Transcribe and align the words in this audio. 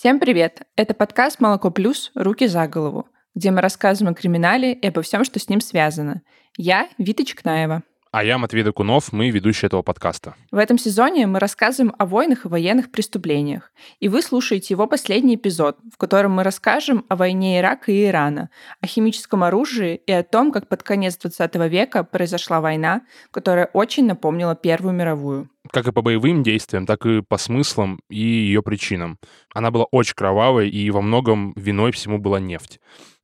Всем 0.00 0.18
привет! 0.18 0.62
Это 0.76 0.94
подкаст 0.94 1.40
«Молоко 1.40 1.70
плюс. 1.70 2.10
Руки 2.14 2.46
за 2.46 2.66
голову», 2.66 3.06
где 3.34 3.50
мы 3.50 3.60
рассказываем 3.60 4.14
о 4.14 4.18
криминале 4.18 4.72
и 4.72 4.86
обо 4.86 5.02
всем, 5.02 5.24
что 5.24 5.38
с 5.38 5.50
ним 5.50 5.60
связано. 5.60 6.22
Я 6.56 6.88
Вита 6.96 7.22
Чекнаева. 7.22 7.82
А 8.12 8.24
я 8.24 8.38
Матвей 8.38 8.64
Докунов, 8.64 9.12
мы 9.12 9.30
ведущие 9.30 9.68
этого 9.68 9.82
подкаста. 9.82 10.34
В 10.50 10.56
этом 10.56 10.78
сезоне 10.78 11.28
мы 11.28 11.38
рассказываем 11.38 11.94
о 11.96 12.06
войнах 12.06 12.44
и 12.44 12.48
военных 12.48 12.90
преступлениях. 12.90 13.70
И 14.00 14.08
вы 14.08 14.20
слушаете 14.20 14.74
его 14.74 14.88
последний 14.88 15.36
эпизод, 15.36 15.78
в 15.94 15.96
котором 15.96 16.32
мы 16.32 16.42
расскажем 16.42 17.04
о 17.08 17.14
войне 17.14 17.60
Ирака 17.60 17.92
и 17.92 18.06
Ирана, 18.06 18.50
о 18.80 18.88
химическом 18.88 19.44
оружии 19.44 19.94
и 19.94 20.10
о 20.10 20.24
том, 20.24 20.50
как 20.50 20.66
под 20.66 20.82
конец 20.82 21.18
20 21.18 21.54
века 21.70 22.02
произошла 22.02 22.60
война, 22.60 23.02
которая 23.30 23.66
очень 23.66 24.06
напомнила 24.06 24.56
Первую 24.56 24.92
мировую. 24.92 25.48
Как 25.70 25.86
и 25.86 25.92
по 25.92 26.02
боевым 26.02 26.42
действиям, 26.42 26.86
так 26.86 27.06
и 27.06 27.22
по 27.22 27.38
смыслам 27.38 28.00
и 28.08 28.18
ее 28.18 28.60
причинам. 28.60 29.20
Она 29.54 29.70
была 29.70 29.84
очень 29.84 30.14
кровавой, 30.16 30.68
и 30.68 30.90
во 30.90 31.00
многом 31.00 31.52
виной 31.54 31.92
всему 31.92 32.18
была 32.18 32.40
нефть. 32.40 32.80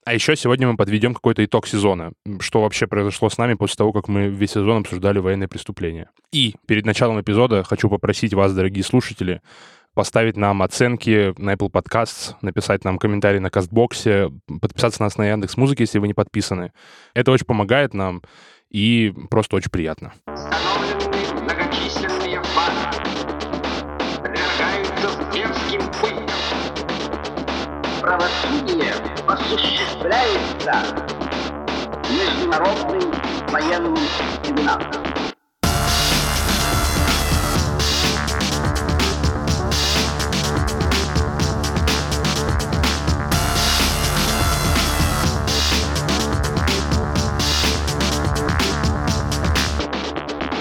А 0.06 0.14
еще 0.14 0.36
сегодня 0.36 0.68
мы 0.68 0.76
подведем 0.76 1.14
какой-то 1.14 1.44
итог 1.44 1.66
сезона. 1.66 2.12
Что 2.38 2.62
вообще 2.62 2.86
произошло 2.86 3.28
с 3.28 3.38
нами 3.38 3.54
после 3.54 3.74
того, 3.74 3.92
как 3.92 4.06
мы 4.06 4.28
весь 4.28 4.52
сезон 4.52 4.82
обсуждали 4.82 5.18
военные 5.18 5.48
преступления. 5.48 6.10
И 6.30 6.54
перед 6.68 6.86
началом 6.86 7.20
эпизода 7.20 7.64
хочу 7.64 7.90
попросить 7.90 8.32
вас, 8.32 8.54
дорогие 8.54 8.84
слушатели, 8.84 9.42
поставить 9.94 10.36
нам 10.36 10.62
оценки 10.62 11.34
на 11.38 11.54
Apple 11.54 11.72
Podcasts, 11.72 12.36
написать 12.40 12.84
нам 12.84 12.98
комментарий 12.98 13.40
на 13.40 13.50
Кастбоксе, 13.50 14.30
подписаться 14.60 15.02
на 15.02 15.06
нас 15.06 15.18
на 15.18 15.28
Яндекс 15.28 15.56
Музыке, 15.56 15.82
если 15.82 15.98
вы 15.98 16.06
не 16.06 16.14
подписаны. 16.14 16.70
Это 17.12 17.32
очень 17.32 17.46
помогает 17.46 17.92
нам 17.92 18.22
и 18.70 19.12
просто 19.28 19.56
очень 19.56 19.72
приятно. 19.72 20.12
правосудие 29.26 29.85
осуществляется 29.96 30.72
Международным 32.10 33.12
военным 33.48 33.96
трибуналом. 34.42 35.06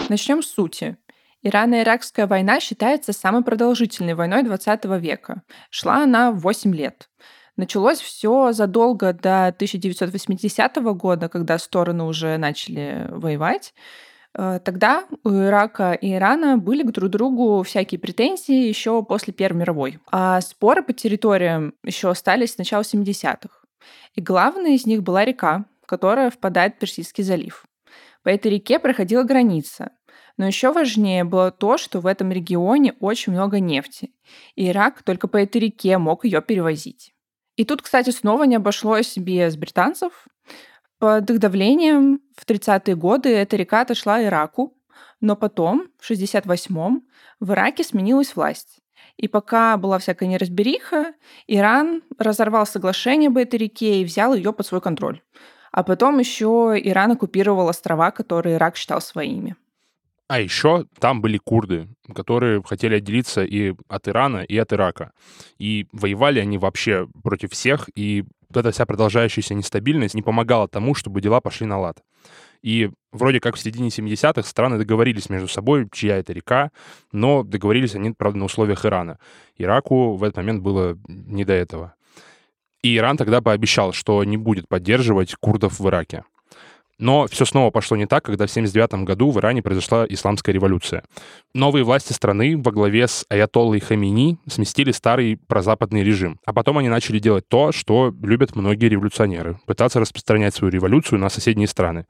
Начнем 0.08 0.42
с 0.42 0.48
сути. 0.48 0.98
Ирано-Иракская 1.44 2.26
война 2.26 2.59
считается 2.59 3.14
самой 3.14 3.44
продолжительной 3.44 4.16
войной 4.16 4.44
XX 4.44 5.00
века. 5.00 5.44
Шла 5.70 6.04
она 6.04 6.31
8 6.31 6.74
лет. 6.74 7.09
Началось 7.58 8.00
все 8.00 8.52
задолго 8.52 9.14
до 9.14 9.48
1980 9.48 10.75
года, 10.98 11.30
когда 11.30 11.58
стороны 11.58 12.03
уже 12.03 12.38
начали 12.38 13.08
воевать. 13.09 13.73
Э, 14.34 14.59
тогда 14.64 15.06
у 15.23 15.30
Ирака 15.30 15.94
и 15.94 16.14
Ирана 16.14 16.58
были 16.58 16.84
к 16.84 16.92
друг 16.92 17.09
другу 17.09 17.64
всякие 17.64 18.00
претензии 18.00 18.67
еще 18.67 19.02
после 19.03 19.34
Первой 19.34 19.62
мировой. 19.62 20.00
А 20.12 20.42
споры 20.42 20.84
по 20.84 20.92
территориям 20.92 21.73
еще 21.84 22.09
остались 22.09 22.53
с 22.53 22.58
начала 22.58 22.81
70-х. 22.81 23.62
И 24.16 24.22
главной 24.22 24.75
из 24.75 24.86
них 24.86 25.03
была 25.03 25.23
река, 25.23 25.66
которая 25.86 26.30
впадает 26.30 26.75
в 26.75 26.80
Персидский 26.80 27.23
залив. 27.23 27.66
По 28.23 28.30
этой 28.30 28.52
реке 28.52 28.80
проходила 28.80 29.23
граница. 29.23 29.92
Но 30.38 30.45
еще 30.45 30.73
важнее 30.73 31.23
было 31.23 31.52
то, 31.52 31.78
что 31.78 32.02
в 32.02 32.08
этом 32.08 32.31
регионе 32.31 32.94
очень 33.00 33.31
много 33.31 33.62
нефти. 33.62 34.12
И 34.56 34.67
Ирак 34.67 35.03
только 35.03 35.30
по 35.30 35.38
этой 35.38 35.62
реке 35.62 35.97
мог 35.97 36.25
ее 36.25 36.42
перевозить. 36.42 37.15
И 37.56 37.66
тут, 37.66 37.81
кстати, 37.81 38.09
снова 38.09 38.44
не 38.44 38.56
обошлось 38.56 39.17
без 39.17 39.56
британцев. 39.56 40.28
Под 41.00 41.30
их 41.30 41.39
давлением 41.39 42.22
в 42.36 42.45
30-е 42.45 42.95
годы 42.95 43.30
эта 43.30 43.56
река 43.56 43.81
отошла 43.81 44.24
Ираку, 44.24 44.78
но 45.22 45.35
потом, 45.35 45.88
в 46.00 46.09
68-м, 46.09 47.03
в 47.40 47.52
Ираке 47.52 47.84
сменилась 47.84 48.35
власть. 48.35 48.80
И 49.18 49.28
пока 49.28 49.78
была 49.78 50.00
всякая 50.00 50.28
неразбериха, 50.28 51.13
Иран 51.47 52.03
разорвал 52.18 52.66
соглашение 52.66 53.28
об 53.28 53.38
этой 53.38 53.57
реке 53.57 54.01
и 54.01 54.06
взял 54.06 54.34
ее 54.34 54.51
под 54.51 54.66
свой 54.66 54.81
контроль. 54.81 55.22
А 55.72 55.84
потом 55.84 56.19
еще 56.19 56.74
Иран 56.81 57.12
оккупировал 57.12 57.68
острова, 57.68 58.12
которые 58.12 58.56
Ирак 58.56 58.75
считал 58.75 59.01
своими. 59.01 59.56
А 60.28 60.40
еще 60.40 60.86
там 61.00 61.22
были 61.22 61.38
курды, 61.38 61.88
которые 62.13 62.63
хотели 62.63 62.96
отделиться 62.96 63.44
и 63.44 63.75
от 63.88 64.08
Ирана, 64.08 64.40
и 64.40 64.58
от 64.58 64.74
Ирака. 64.74 65.12
И 65.59 65.88
воевали 65.91 66.40
они 66.40 66.58
вообще 66.58 67.08
против 67.24 67.52
всех, 67.52 67.90
и 67.96 68.24
вот 68.50 68.58
эта 68.58 68.72
вся 68.72 68.86
продолжающаяся 68.86 69.53
нестабильность 69.53 70.16
не 70.16 70.24
помогала 70.24 70.68
тому, 70.68 70.96
чтобы 70.96 71.22
дела 71.22 71.41
пошли 71.41 71.68
на 71.68 71.80
лад. 71.80 72.03
И 72.63 72.90
вроде 73.12 73.40
как 73.40 73.56
в 73.56 73.59
середине 73.59 73.90
70-х 73.90 74.41
страны 74.44 74.80
договорились 74.80 75.30
между 75.30 75.47
собой, 75.47 75.88
чья 75.91 76.18
это 76.18 76.34
река, 76.34 76.72
но 77.12 77.44
договорились 77.44 77.94
они, 77.94 78.12
правда, 78.12 78.40
на 78.40 78.46
условиях 78.46 78.84
Ирана. 78.84 79.19
Ираку 79.57 80.16
в 80.16 80.24
этот 80.24 80.38
момент 80.38 80.63
было 80.63 80.97
не 81.07 81.46
до 81.46 81.53
этого. 81.53 81.94
И 82.81 82.97
Иран 82.97 83.18
тогда 83.18 83.42
пообещал, 83.42 83.94
что 83.94 84.24
не 84.24 84.38
будет 84.38 84.68
поддерживать 84.68 85.36
курдов 85.36 85.80
в 85.80 85.88
Ираке. 85.88 86.24
Но 87.00 87.28
все 87.28 87.45
снова 87.45 87.72
пошло 87.72 87.97
не 87.97 88.06
так, 88.06 88.23
когда 88.23 88.47
в 88.47 88.51
1979 88.51 89.06
году 89.06 89.31
в 89.31 89.39
Иране 89.39 89.61
произошла 89.61 90.06
исламская 90.07 90.53
революция. 90.53 91.03
Новые 91.56 91.86
власти 91.86 92.12
страны 92.12 92.58
во 92.58 92.70
главе 92.74 93.08
с 93.08 93.26
Аятоллой 93.30 93.80
Хамини 93.80 94.38
сместили 94.46 94.92
старый 94.92 95.38
прозападный 95.48 96.04
режим. 96.04 96.38
А 96.46 96.52
потом 96.52 96.80
они 96.80 96.90
начали 96.90 97.18
делать 97.18 97.48
то, 97.48 97.72
что 97.72 98.14
любят 98.22 98.58
многие 98.58 98.90
революционеры— 98.90 99.58
пытаться 99.66 100.02
распространять 100.02 100.54
свою 100.54 100.70
революцию 100.70 101.20
на 101.20 101.30
соседние 101.30 101.70
страны. 101.70 102.08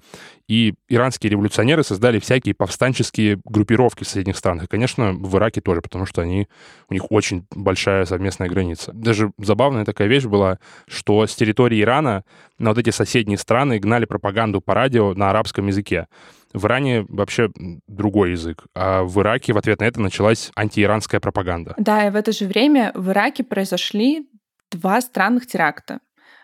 И 0.47 0.73
иранские 0.89 1.29
революционеры 1.29 1.83
создали 1.83 2.17
всякие 2.17 2.55
повстанческие 2.55 3.39
группировки 3.45 4.03
в 4.03 4.07
соседних 4.07 4.35
странах. 4.35 4.63
И, 4.63 4.67
конечно, 4.67 5.13
в 5.13 5.37
Ираке 5.37 5.61
тоже, 5.61 5.81
потому 5.81 6.07
что 6.07 6.23
они, 6.23 6.47
у 6.89 6.95
них 6.95 7.11
очень 7.11 7.45
большая 7.51 8.05
совместная 8.05 8.49
граница. 8.49 8.93
Даже 8.93 9.31
забавная 9.37 9.85
такая 9.85 10.07
вещь 10.07 10.25
была, 10.25 10.57
что 10.87 11.27
с 11.27 11.35
территории 11.35 11.83
Ирана 11.83 12.23
на 12.57 12.71
вот 12.71 12.79
эти 12.79 12.89
соседние 12.89 13.37
страны 13.37 13.77
гнали 13.77 14.05
пропаганду 14.05 14.59
по 14.59 14.73
радио 14.73 15.13
на 15.13 15.29
арабском 15.29 15.67
языке. 15.67 16.07
В 16.53 16.65
Иране 16.65 17.05
вообще 17.09 17.49
другой 17.87 18.31
язык, 18.31 18.65
а 18.73 19.03
в 19.03 19.19
Ираке 19.19 19.53
в 19.53 19.57
ответ 19.57 19.79
на 19.81 19.85
это 19.85 19.99
началась 19.99 20.51
антииранская 20.55 21.19
пропаганда. 21.19 21.73
Да, 21.77 22.07
и 22.07 22.09
в 22.09 22.15
это 22.15 22.31
же 22.31 22.45
время 22.45 22.91
в 22.95 23.09
Ираке 23.11 23.43
произошли 23.43 24.29
два 24.71 25.01
странных 25.01 25.47
теракта. 25.47 25.99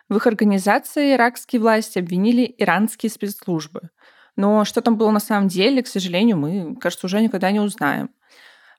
В 0.10 0.18
их 0.18 0.28
организации 0.28 1.14
иракские 1.14 1.62
власти 1.62 1.98
обвинили 2.00 2.54
иранские 2.58 3.10
спецслужбы. 3.10 3.90
Но 4.36 4.66
что 4.66 4.82
там 4.82 4.98
было 4.98 5.12
на 5.12 5.20
самом 5.20 5.48
деле, 5.48 5.84
к 5.84 5.88
сожалению, 5.88 6.38
мы, 6.38 6.76
кажется, 6.76 7.06
уже 7.06 7.22
никогда 7.22 7.52
не 7.52 7.60
узнаем. 7.60 8.10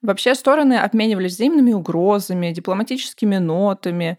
Вообще 0.02 0.34
стороны 0.34 0.74
обменивались 0.74 1.34
взаимными 1.34 1.72
угрозами, 1.72 2.52
дипломатическими 2.52 3.36
нотами 3.36 4.18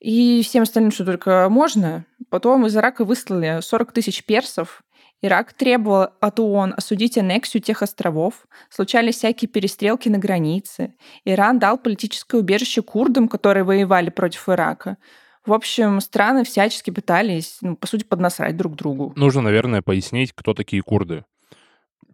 и 0.00 0.42
всем 0.42 0.62
остальным, 0.62 0.90
что 0.90 1.04
только 1.04 1.48
можно. 1.50 2.06
Потом 2.30 2.66
из 2.66 2.76
Ирака 2.76 3.04
выслали 3.04 3.60
40 3.60 3.92
тысяч 3.92 4.24
персов. 4.24 4.82
Ирак 5.22 5.52
требовал 5.52 6.08
от 6.20 6.40
ООН 6.40 6.74
осудить 6.76 7.16
аннексию 7.16 7.62
тех 7.62 7.80
островов. 7.82 8.46
Случались 8.68 9.16
всякие 9.16 9.48
перестрелки 9.48 10.08
на 10.08 10.18
границе. 10.18 10.94
Иран 11.24 11.58
дал 11.58 11.78
политическое 11.78 12.38
убежище 12.38 12.82
курдам, 12.82 13.28
которые 13.28 13.62
воевали 13.64 14.10
против 14.10 14.48
Ирака. 14.48 14.98
В 15.46 15.52
общем, 15.52 16.00
страны 16.00 16.44
всячески 16.44 16.90
пытались, 16.90 17.58
ну, 17.62 17.76
по 17.76 17.86
сути, 17.86 18.04
поднасрать 18.04 18.56
друг 18.56 18.74
другу. 18.74 19.12
Нужно, 19.16 19.42
наверное, 19.42 19.82
пояснить, 19.82 20.32
кто 20.32 20.54
такие 20.54 20.82
курды 20.82 21.24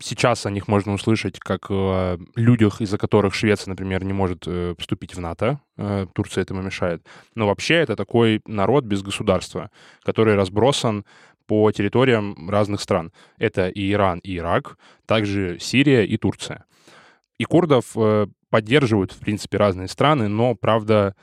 сейчас 0.00 0.46
о 0.46 0.50
них 0.50 0.68
можно 0.68 0.92
услышать 0.92 1.38
как 1.38 1.70
о 1.70 2.18
людях, 2.36 2.80
из-за 2.80 2.98
которых 2.98 3.34
Швеция, 3.34 3.70
например, 3.70 4.04
не 4.04 4.12
может 4.12 4.44
э, 4.46 4.74
вступить 4.78 5.14
в 5.14 5.20
НАТО. 5.20 5.60
Э, 5.76 6.06
Турция 6.12 6.42
этому 6.42 6.62
мешает. 6.62 7.04
Но 7.34 7.46
вообще 7.46 7.74
это 7.74 7.96
такой 7.96 8.40
народ 8.46 8.84
без 8.84 9.02
государства, 9.02 9.70
который 10.02 10.34
разбросан 10.34 11.04
по 11.48 11.72
территориям 11.72 12.48
разных 12.48 12.80
стран. 12.80 13.10
Это 13.38 13.68
и 13.68 13.90
Иран, 13.90 14.20
и 14.20 14.36
Ирак, 14.36 14.76
также 15.06 15.58
Сирия 15.58 16.04
и 16.04 16.16
Турция. 16.18 16.66
И 17.38 17.44
курдов 17.44 17.86
э, 17.96 18.26
поддерживают, 18.50 19.12
в 19.12 19.18
принципе, 19.18 19.56
разные 19.56 19.88
страны, 19.88 20.28
но, 20.28 20.54
правда, 20.54 21.16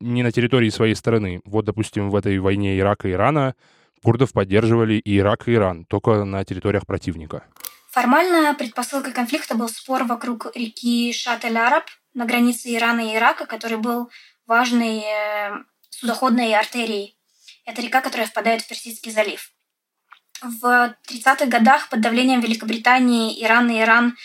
не 0.00 0.22
на 0.22 0.30
территории 0.30 0.70
своей 0.70 0.94
страны. 0.94 1.40
Вот, 1.44 1.64
допустим, 1.64 2.10
в 2.10 2.16
этой 2.16 2.38
войне 2.38 2.78
Ирака 2.78 3.08
и 3.08 3.12
Ирана 3.12 3.54
курдов 4.02 4.32
поддерживали 4.32 4.94
и 4.94 5.18
Ирак, 5.18 5.48
и 5.48 5.54
Иран, 5.54 5.84
только 5.84 6.24
на 6.24 6.44
территориях 6.44 6.86
противника. 6.86 7.44
Формально 7.90 8.54
предпосылкой 8.54 9.12
конфликта 9.12 9.56
был 9.56 9.68
спор 9.68 10.04
вокруг 10.04 10.54
реки 10.54 11.12
Шат-эль-Араб 11.12 11.84
на 12.14 12.24
границе 12.24 12.74
Ирана 12.74 13.00
и 13.00 13.16
Ирака, 13.16 13.46
который 13.46 13.78
был 13.78 14.10
важной 14.46 15.00
э, 15.00 15.50
судоходной 15.90 16.54
артерией. 16.54 17.16
Это 17.64 17.82
река, 17.82 18.00
которая 18.00 18.28
впадает 18.28 18.62
в 18.62 18.68
Персидский 18.68 19.10
залив. 19.10 19.50
В 20.46 20.94
30-х 21.08 21.46
годах 21.46 21.88
под 21.88 22.00
давлением 22.00 22.40
Великобритании 22.40 23.42
Иран 23.42 23.68
и 23.68 23.80
Иран 23.80 24.16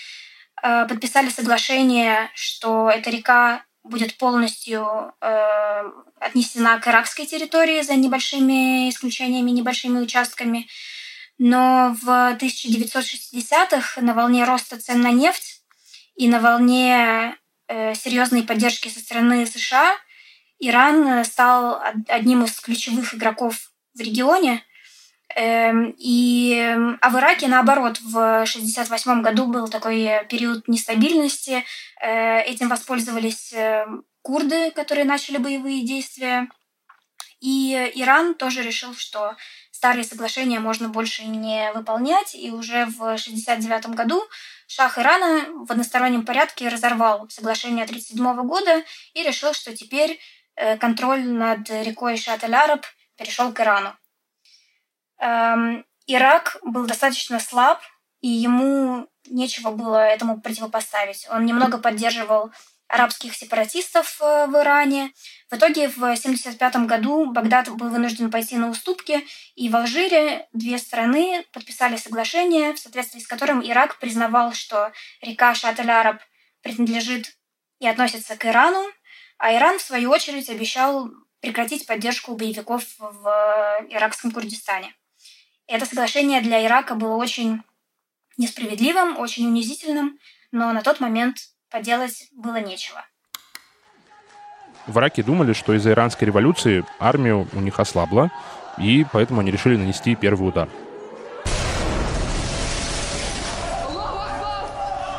э, 0.61 0.85
подписали 0.87 1.29
соглашение, 1.29 2.29
что 2.35 2.89
эта 2.89 3.09
река 3.09 3.65
будет 3.83 4.17
полностью 4.17 5.13
э, 5.19 5.83
отнесена 6.19 6.79
к 6.79 6.87
иракской 6.87 7.25
территории 7.25 7.81
за 7.81 7.95
небольшими 7.95 8.89
исключениями, 8.89 9.49
небольшими 9.49 9.99
участками. 9.99 10.67
Но 11.39 11.95
в 11.99 12.07
1960-х 12.07 14.01
на 14.01 14.13
волне 14.13 14.43
роста 14.43 14.79
цен 14.79 15.01
на 15.01 15.11
нефть 15.11 15.63
и 16.15 16.27
на 16.27 16.39
волне 16.39 17.35
э, 17.67 17.95
серьезной 17.95 18.43
поддержки 18.43 18.89
со 18.89 18.99
стороны 18.99 19.47
США 19.47 19.91
Иран 20.59 21.25
стал 21.25 21.81
одним 22.07 22.43
из 22.43 22.59
ключевых 22.59 23.15
игроков 23.15 23.71
в 23.95 23.99
регионе. 23.99 24.63
Эм, 25.35 25.95
и, 25.97 26.55
а 27.01 27.09
в 27.09 27.17
Ираке, 27.17 27.47
наоборот, 27.47 27.99
в 28.01 28.17
1968 28.17 29.21
году 29.21 29.45
был 29.47 29.67
такой 29.67 30.25
период 30.29 30.67
нестабильности. 30.67 31.63
Э, 32.01 32.41
этим 32.41 32.69
воспользовались 32.69 33.53
э, 33.53 33.85
курды, 34.21 34.71
которые 34.71 35.05
начали 35.05 35.37
боевые 35.37 35.85
действия. 35.85 36.49
И 37.39 37.73
Иран 37.95 38.35
тоже 38.35 38.61
решил, 38.61 38.93
что 38.93 39.35
старые 39.71 40.03
соглашения 40.03 40.59
можно 40.59 40.89
больше 40.89 41.23
не 41.23 41.71
выполнять. 41.73 42.35
И 42.35 42.51
уже 42.51 42.85
в 42.85 43.01
1969 43.01 43.95
году 43.95 44.23
Шах 44.67 44.97
Ирана 44.99 45.45
в 45.65 45.71
одностороннем 45.71 46.25
порядке 46.25 46.67
разорвал 46.67 47.27
соглашение 47.29 47.85
1937 47.85 48.47
года 48.47 48.83
и 49.13 49.23
решил, 49.23 49.53
что 49.53 49.75
теперь 49.75 50.19
э, 50.55 50.77
контроль 50.77 51.23
над 51.23 51.69
рекой 51.69 52.17
Шат-Аль-Араб 52.17 52.85
перешел 53.17 53.53
к 53.53 53.59
Ирану. 53.59 53.95
Эм, 55.21 55.85
Ирак 56.07 56.57
был 56.63 56.85
достаточно 56.85 57.39
слаб, 57.39 57.79
и 58.21 58.27
ему 58.27 59.07
нечего 59.29 59.69
было 59.69 59.97
этому 59.97 60.41
противопоставить. 60.41 61.27
Он 61.29 61.45
немного 61.45 61.77
поддерживал 61.77 62.51
арабских 62.87 63.35
сепаратистов 63.35 64.19
э, 64.19 64.47
в 64.47 64.55
Иране. 64.59 65.13
В 65.49 65.55
итоге 65.55 65.87
в 65.87 65.97
1975 65.97 66.87
году 66.87 67.31
Багдад 67.31 67.69
был 67.69 67.89
вынужден 67.89 68.29
пойти 68.31 68.57
на 68.57 68.69
уступки, 68.69 69.25
и 69.55 69.69
в 69.69 69.75
Алжире 69.75 70.47
две 70.53 70.77
страны 70.77 71.45
подписали 71.53 71.97
соглашение, 71.97 72.73
в 72.73 72.79
соответствии 72.79 73.19
с 73.19 73.27
которым 73.27 73.65
Ирак 73.65 73.99
признавал, 73.99 74.53
что 74.53 74.91
река 75.21 75.53
Шат-эль-Араб 75.53 76.19
принадлежит 76.63 77.37
и 77.79 77.87
относится 77.87 78.35
к 78.35 78.45
Ирану, 78.45 78.83
а 79.37 79.53
Иран, 79.53 79.79
в 79.79 79.83
свою 79.83 80.09
очередь, 80.11 80.49
обещал 80.49 81.09
прекратить 81.39 81.87
поддержку 81.87 82.35
боевиков 82.35 82.83
в 82.99 83.85
иракском 83.89 84.31
Курдистане. 84.31 84.93
Это 85.71 85.85
соглашение 85.85 86.41
для 86.41 86.65
Ирака 86.65 86.95
было 86.95 87.15
очень 87.15 87.61
несправедливым, 88.37 89.17
очень 89.17 89.47
унизительным, 89.47 90.19
но 90.51 90.73
на 90.73 90.81
тот 90.81 90.99
момент 90.99 91.37
поделать 91.69 92.27
было 92.33 92.59
нечего. 92.59 93.05
В 94.85 94.97
Ираке 94.99 95.23
думали, 95.23 95.53
что 95.53 95.73
из-за 95.73 95.91
иранской 95.91 96.25
революции 96.25 96.83
армия 96.99 97.35
у 97.35 97.59
них 97.61 97.79
ослабла, 97.79 98.31
и 98.77 99.05
поэтому 99.13 99.39
они 99.39 99.49
решили 99.49 99.77
нанести 99.77 100.13
первый 100.15 100.49
удар. 100.49 100.67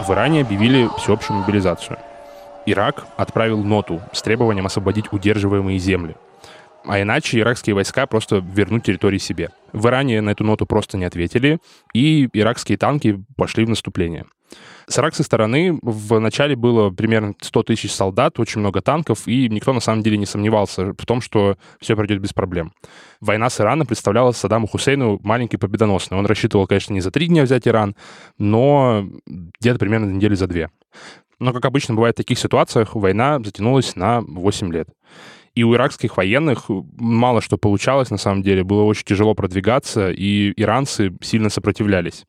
В 0.00 0.10
Иране 0.10 0.43
объявили 0.43 0.87
всеобщую 0.99 1.38
мобилизацию. 1.38 1.99
Ирак 2.66 3.06
отправил 3.16 3.64
ноту 3.64 4.02
с 4.12 4.20
требованием 4.20 4.66
освободить 4.66 5.10
удерживаемые 5.14 5.78
земли– 5.78 6.14
а 6.84 7.00
иначе 7.00 7.38
иракские 7.38 7.75
войска 7.75 8.06
просто 8.06 8.37
вернут 8.37 8.84
территории 8.84 9.19
себе. 9.19 9.50
В 9.73 9.87
Иране 9.87 10.20
на 10.20 10.31
эту 10.31 10.44
ноту 10.44 10.67
просто 10.67 10.99
не 10.99 11.05
ответили, 11.05 11.58
и 11.93 12.29
иракские 12.32 12.79
танки 12.79 13.23
пошли 13.37 13.64
в 13.64 13.69
наступление. 13.69 14.26
С 14.87 14.99
иракской 14.99 15.25
стороны 15.25 15.79
в 15.81 16.19
начале 16.19 16.56
было 16.56 16.90
примерно 16.90 17.34
100 17.40 17.62
тысяч 17.62 17.93
солдат, 17.93 18.38
очень 18.40 18.61
много 18.61 18.82
танков, 18.82 19.26
и 19.26 19.49
никто 19.49 19.73
на 19.73 19.81
самом 19.81 20.02
деле 20.02 20.19
не 20.19 20.26
сомневался 20.26 20.93
в 20.93 21.06
том, 21.06 21.20
что 21.20 21.56
все 21.81 21.96
пройдет 21.96 22.20
без 22.20 22.32
проблем. 22.32 22.73
Война 23.20 23.49
с 23.49 23.61
Ираном 23.61 23.87
представляла 23.87 24.32
Саддаму 24.32 24.67
Хусейну 24.67 25.20
маленький 25.23 25.56
победоносный. 25.56 26.19
Он 26.19 26.26
рассчитывал, 26.26 26.67
конечно, 26.67 26.93
не 26.93 27.00
за 27.00 27.11
три 27.11 27.28
дня 27.28 27.44
взять 27.44 27.67
Иран, 27.69 27.94
но 28.38 29.06
где-то 29.26 29.78
примерно 29.78 30.11
недели 30.11 30.35
за 30.35 30.46
две. 30.49 30.70
Но, 31.38 31.52
как 31.52 31.64
обычно 31.64 31.94
бывает 31.94 32.14
в 32.17 32.19
таких 32.19 32.38
ситуациях, 32.38 32.94
война 32.94 33.40
затянулась 33.43 33.96
на 33.96 34.20
8 34.20 34.73
лет. 34.73 34.88
И 35.54 35.64
у 35.64 35.75
иракских 35.75 36.16
военных 36.16 36.64
мало 36.69 37.43
что 37.43 37.58
получалось, 37.58 38.10
на 38.10 38.16
самом 38.16 38.43
деле. 38.43 38.64
Было 38.64 38.82
очень 38.84 39.04
тяжело 39.04 39.34
продвигаться, 39.34 40.10
и 40.10 40.52
иранцы 40.56 41.12
сильно 41.20 41.50
сопротивлялись. 41.50 42.25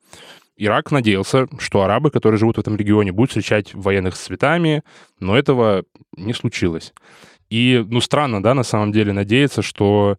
Ирак 0.57 0.91
надеялся, 0.91 1.47
что 1.57 1.83
арабы, 1.83 2.11
которые 2.11 2.37
живут 2.37 2.57
в 2.57 2.59
этом 2.59 2.75
регионе, 2.75 3.11
будут 3.11 3.31
встречать 3.31 3.73
военных 3.73 4.15
с 4.15 4.19
цветами, 4.19 4.83
но 5.19 5.37
этого 5.37 5.83
не 6.15 6.33
случилось. 6.33 6.93
И, 7.49 7.85
ну, 7.87 8.01
странно, 8.01 8.41
да, 8.41 8.53
на 8.53 8.63
самом 8.63 8.91
деле, 8.91 9.13
надеяться, 9.13 9.61
что 9.61 10.17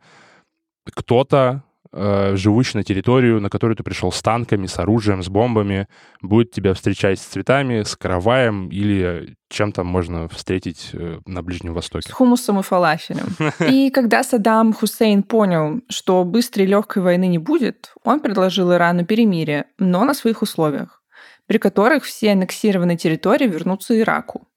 кто-то 0.92 1.63
э, 1.94 2.36
живущий 2.36 2.78
на 2.78 2.84
территорию, 2.84 3.40
на 3.40 3.48
которую 3.48 3.76
ты 3.76 3.82
пришел 3.82 4.12
с 4.12 4.20
танками, 4.20 4.66
с 4.66 4.78
оружием, 4.78 5.22
с 5.22 5.28
бомбами, 5.28 5.86
будет 6.20 6.50
тебя 6.50 6.74
встречать 6.74 7.18
с 7.18 7.22
цветами, 7.22 7.82
с 7.82 7.96
караваем 7.96 8.68
или 8.68 9.36
чем 9.48 9.72
там 9.72 9.86
можно 9.86 10.28
встретить 10.28 10.90
э, 10.92 11.20
на 11.26 11.42
Ближнем 11.42 11.74
Востоке. 11.74 12.08
С 12.08 12.12
хумусом 12.12 12.58
и 12.58 12.62
фалафелем. 12.62 13.28
И 13.70 13.90
когда 13.90 14.24
Саддам 14.24 14.72
Хусейн 14.72 15.22
понял, 15.22 15.80
что 15.88 16.24
быстрой 16.24 16.66
и 16.66 16.68
легкой 16.68 17.02
войны 17.02 17.28
не 17.28 17.38
будет, 17.38 17.92
он 18.02 18.20
предложил 18.20 18.72
Ирану 18.72 19.04
перемирие, 19.04 19.66
но 19.78 20.04
на 20.04 20.14
своих 20.14 20.42
условиях, 20.42 21.02
при 21.46 21.58
которых 21.58 22.04
все 22.04 22.32
аннексированные 22.32 22.96
территории 22.96 23.46
вернутся 23.46 23.98
Ираку. 23.98 24.48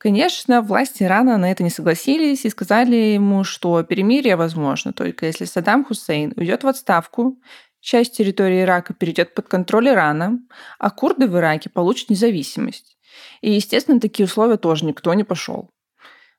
Конечно, 0.00 0.62
власти 0.62 1.02
Ирана 1.02 1.36
на 1.36 1.52
это 1.52 1.62
не 1.62 1.68
согласились 1.68 2.46
и 2.46 2.48
сказали 2.48 2.96
ему, 2.96 3.44
что 3.44 3.82
перемирие 3.82 4.34
возможно 4.36 4.94
только 4.94 5.26
если 5.26 5.44
Саддам 5.44 5.84
Хусейн 5.84 6.32
уйдет 6.36 6.64
в 6.64 6.68
отставку, 6.68 7.38
часть 7.82 8.16
территории 8.16 8.62
Ирака 8.62 8.94
перейдет 8.94 9.34
под 9.34 9.48
контроль 9.48 9.90
Ирана, 9.90 10.38
а 10.78 10.90
курды 10.90 11.28
в 11.28 11.36
Ираке 11.36 11.68
получат 11.68 12.08
независимость. 12.08 12.96
И, 13.42 13.52
естественно, 13.52 14.00
такие 14.00 14.24
условия 14.24 14.56
тоже 14.56 14.86
никто 14.86 15.12
не 15.12 15.22
пошел. 15.22 15.68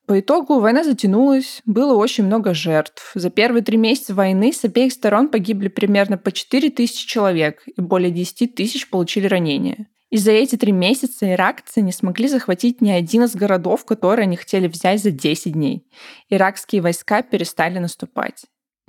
По 0.08 0.20
итогу 0.20 0.60
война 0.60 0.84
затянулась, 0.84 1.62
было 1.66 1.94
очень 1.94 2.24
много 2.24 2.56
жертв. 2.56 3.12
За 3.14 3.30
первые 3.30 3.62
три 3.62 3.78
месяца 3.78 4.16
войны 4.16 4.54
с 4.54 4.66
обеих 4.66 4.92
сторон 4.92 5.28
погибли 5.30 5.68
примерно 5.68 6.18
по 6.18 6.32
4 6.32 6.72
тысячи 6.72 7.06
человек, 7.06 7.62
и 7.68 7.80
более 7.80 8.10
10 8.10 8.56
тысяч 8.56 8.90
получили 8.90 9.28
ранения. 9.28 9.88
И 10.12 10.18
за 10.18 10.32
эти 10.32 10.58
три 10.58 10.74
месяца 10.74 11.32
иракцы 11.32 11.82
не 11.82 11.94
смогли 11.94 12.28
захватить 12.28 12.82
ни 12.82 12.92
один 12.92 13.24
из 13.24 13.34
городов, 13.34 13.86
которые 13.86 14.24
они 14.24 14.36
хотели 14.36 14.68
взять 14.68 15.02
за 15.02 15.10
10 15.10 15.54
дней. 15.54 15.86
Иракские 16.30 16.82
войска 16.82 17.22
перестали 17.22 17.80
наступать. 17.80 18.46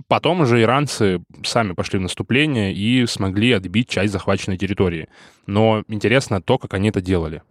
Потом 0.09 0.41
уже 0.41 0.61
иранцы 0.61 1.23
сами 1.45 1.75
пошли 1.75 2.01
в 2.01 2.03
наступление 2.03 2.75
и 2.75 3.07
смогли 3.07 3.53
отбить 3.53 3.89
часть 3.89 4.13
захваченной 4.13 4.59
территории. 4.59 5.09
Но 5.47 5.85
интересно 5.87 6.43
то, 6.43 6.59
как 6.59 6.75
они 6.75 6.89
это 6.89 7.01
делали. 7.01 7.43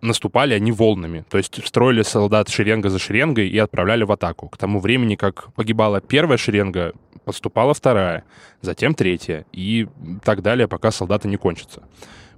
Наступали 0.00 0.54
они 0.54 0.70
волнами, 0.70 1.24
то 1.28 1.38
есть 1.38 1.64
строили 1.66 2.02
солдат 2.02 2.48
шеренга 2.48 2.88
за 2.88 3.00
шеренгой 3.00 3.48
и 3.48 3.58
отправляли 3.58 4.04
в 4.04 4.12
атаку. 4.12 4.48
К 4.48 4.56
тому 4.56 4.78
времени, 4.78 5.16
как 5.16 5.52
погибала 5.54 6.00
первая 6.00 6.38
шеренга, 6.38 6.92
подступала 7.24 7.74
вторая, 7.74 8.24
затем 8.60 8.94
третья 8.94 9.44
и 9.52 9.88
так 10.24 10.42
далее, 10.42 10.68
пока 10.68 10.92
солдаты 10.92 11.28
не 11.28 11.36
кончатся. 11.36 11.82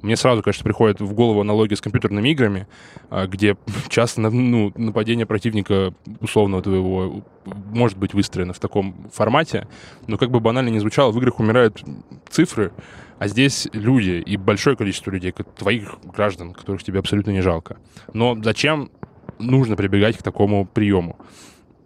Мне 0.03 0.17
сразу, 0.17 0.43
конечно, 0.43 0.65
приходит 0.65 1.01
в 1.01 1.13
голову 1.15 1.41
аналогия 1.41 1.77
с 1.77 1.81
компьютерными 1.81 2.29
играми, 2.29 2.67
а, 3.11 3.27
где 3.27 3.57
часто 3.89 4.21
ну, 4.21 4.73
нападение 4.77 5.27
противника 5.27 5.95
условного 6.21 6.63
твоего 6.63 7.25
может 7.45 7.99
быть 7.99 8.15
выстроено 8.15 8.53
в 8.53 8.59
таком 8.59 9.09
формате, 9.13 9.69
но 10.07 10.19
как 10.19 10.31
бы 10.31 10.41
банально 10.41 10.69
не 10.69 10.81
звучало, 10.81 11.11
в 11.11 11.19
играх 11.19 11.41
умирают 11.41 11.83
цифры, 12.29 12.73
а 13.19 13.29
здесь 13.29 13.69
люди 13.73 14.23
и 14.25 14.37
большое 14.37 14.77
количество 14.77 15.11
людей, 15.11 15.33
твоих 15.57 15.97
граждан, 16.05 16.53
которых 16.53 16.83
тебе 16.83 16.99
абсолютно 16.99 17.31
не 17.31 17.41
жалко. 17.41 17.77
Но 18.13 18.37
зачем 18.43 18.91
нужно 19.39 19.77
прибегать 19.77 20.19
к 20.19 20.23
такому 20.23 20.67
приему? 20.67 21.17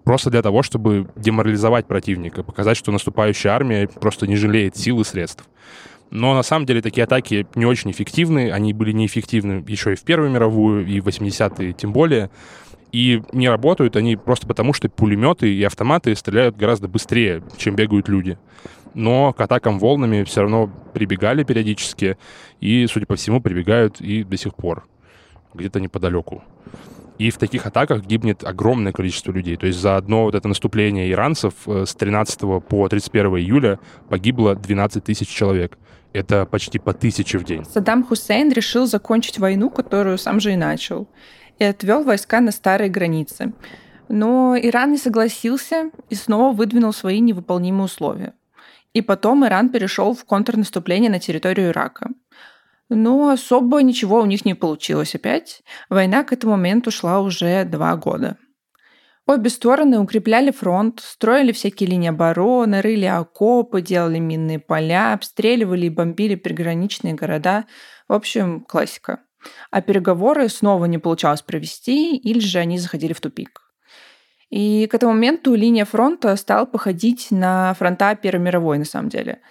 Просто 0.04 0.30
для 0.30 0.40
того, 0.40 0.62
чтобы 0.62 1.06
деморализовать 1.16 1.86
противника, 1.86 2.42
показать, 2.42 2.78
что 2.78 2.90
наступающая 2.92 3.52
армия 3.52 3.88
просто 3.88 4.26
не 4.26 4.36
жалеет 4.36 4.74
сил 4.74 5.00
и 5.00 5.04
средств. 5.04 5.44
Но 6.10 6.34
на 6.34 6.42
самом 6.42 6.66
деле 6.66 6.80
такие 6.80 7.04
атаки 7.04 7.46
не 7.54 7.66
очень 7.66 7.90
эффективны. 7.90 8.50
Они 8.50 8.72
были 8.72 8.92
неэффективны 8.92 9.64
еще 9.66 9.92
и 9.92 9.96
в 9.96 10.02
Первую 10.02 10.30
мировую, 10.30 10.86
и 10.86 11.00
в 11.00 11.08
80-е 11.08 11.72
тем 11.74 11.92
более. 11.92 12.30
И 12.92 13.22
не 13.32 13.48
работают 13.48 13.96
они 13.96 14.16
просто 14.16 14.46
потому, 14.46 14.72
что 14.72 14.88
пулеметы 14.88 15.52
и 15.52 15.62
автоматы 15.62 16.14
стреляют 16.14 16.56
гораздо 16.56 16.88
быстрее, 16.88 17.42
чем 17.58 17.76
бегают 17.76 18.08
люди. 18.08 18.38
Но 18.94 19.34
к 19.34 19.40
атакам 19.40 19.78
волнами 19.78 20.24
все 20.24 20.40
равно 20.42 20.70
прибегали 20.94 21.44
периодически, 21.44 22.16
и, 22.60 22.86
судя 22.90 23.06
по 23.06 23.16
всему, 23.16 23.42
прибегают 23.42 24.00
и 24.00 24.24
до 24.24 24.38
сих 24.38 24.54
пор, 24.54 24.86
где-то 25.52 25.80
неподалеку. 25.80 26.42
И 27.18 27.30
в 27.30 27.36
таких 27.36 27.66
атаках 27.66 28.06
гибнет 28.06 28.44
огромное 28.44 28.92
количество 28.92 29.32
людей. 29.32 29.56
То 29.56 29.66
есть 29.66 29.78
за 29.78 29.96
одно 29.96 30.22
вот 30.24 30.34
это 30.36 30.46
наступление 30.46 31.10
иранцев 31.10 31.52
э, 31.66 31.84
с 31.84 31.94
13 31.94 32.40
по 32.64 32.88
31 32.88 33.38
июля 33.38 33.80
погибло 34.08 34.54
12 34.54 35.02
тысяч 35.02 35.28
человек. 35.28 35.78
Это 36.12 36.46
почти 36.46 36.78
по 36.78 36.92
тысяче 36.92 37.38
в 37.38 37.44
день. 37.44 37.64
Саддам 37.64 38.04
Хусейн 38.04 38.50
решил 38.50 38.86
закончить 38.86 39.38
войну, 39.38 39.70
которую 39.70 40.18
сам 40.18 40.40
же 40.40 40.52
и 40.52 40.56
начал. 40.56 41.08
и 41.58 41.64
отвел 41.64 42.04
войска 42.04 42.40
на 42.40 42.52
старые 42.52 42.88
границы. 42.88 43.52
Но 44.08 44.56
Иран 44.56 44.92
не 44.92 44.98
согласился 44.98 45.90
и 46.08 46.14
снова 46.14 46.54
выдвинул 46.54 46.92
свои 46.92 47.20
невыполнимые 47.20 47.84
условия. 47.84 48.34
И 48.94 49.02
потом 49.02 49.44
Иран 49.44 49.68
перешел 49.68 50.14
в 50.14 50.24
контрнаступление 50.24 51.10
на 51.10 51.18
территорию 51.18 51.70
Ирака. 51.70 52.10
Но 52.88 53.28
особо 53.28 53.82
ничего 53.82 54.20
у 54.20 54.26
них 54.26 54.44
не 54.44 54.54
получилось 54.54 55.14
опять. 55.14 55.62
Война 55.90 56.24
к 56.24 56.32
этому 56.32 56.52
моменту 56.52 56.90
шла 56.90 57.20
уже 57.20 57.64
два 57.64 57.96
года. 57.96 58.38
Обе 59.28 59.50
стороны 59.50 59.98
укрепляли 59.98 60.50
фронт, 60.50 61.00
строили 61.00 61.52
всякие 61.52 61.90
линии 61.90 62.08
обороны, 62.08 62.80
рыли 62.80 63.04
окопы, 63.04 63.82
делали 63.82 64.18
минные 64.18 64.58
поля, 64.58 65.12
обстреливали 65.12 65.84
и 65.84 65.90
бомбили 65.90 66.34
приграничные 66.34 67.12
города. 67.12 67.66
В 68.08 68.14
общем, 68.14 68.64
классика. 68.66 69.20
А 69.70 69.82
переговоры 69.82 70.48
снова 70.48 70.86
не 70.86 70.96
получалось 70.96 71.42
провести, 71.42 72.16
или 72.16 72.38
же 72.38 72.58
они 72.58 72.78
заходили 72.78 73.12
в 73.12 73.20
тупик. 73.20 73.60
И 74.48 74.86
к 74.86 74.94
этому 74.94 75.12
моменту 75.12 75.54
линия 75.54 75.84
фронта 75.84 76.34
стала 76.36 76.64
походить 76.64 77.26
на 77.30 77.74
фронта 77.74 78.14
Первой 78.14 78.42
мировой, 78.42 78.78
на 78.78 78.86
самом 78.86 79.10
деле. 79.10 79.42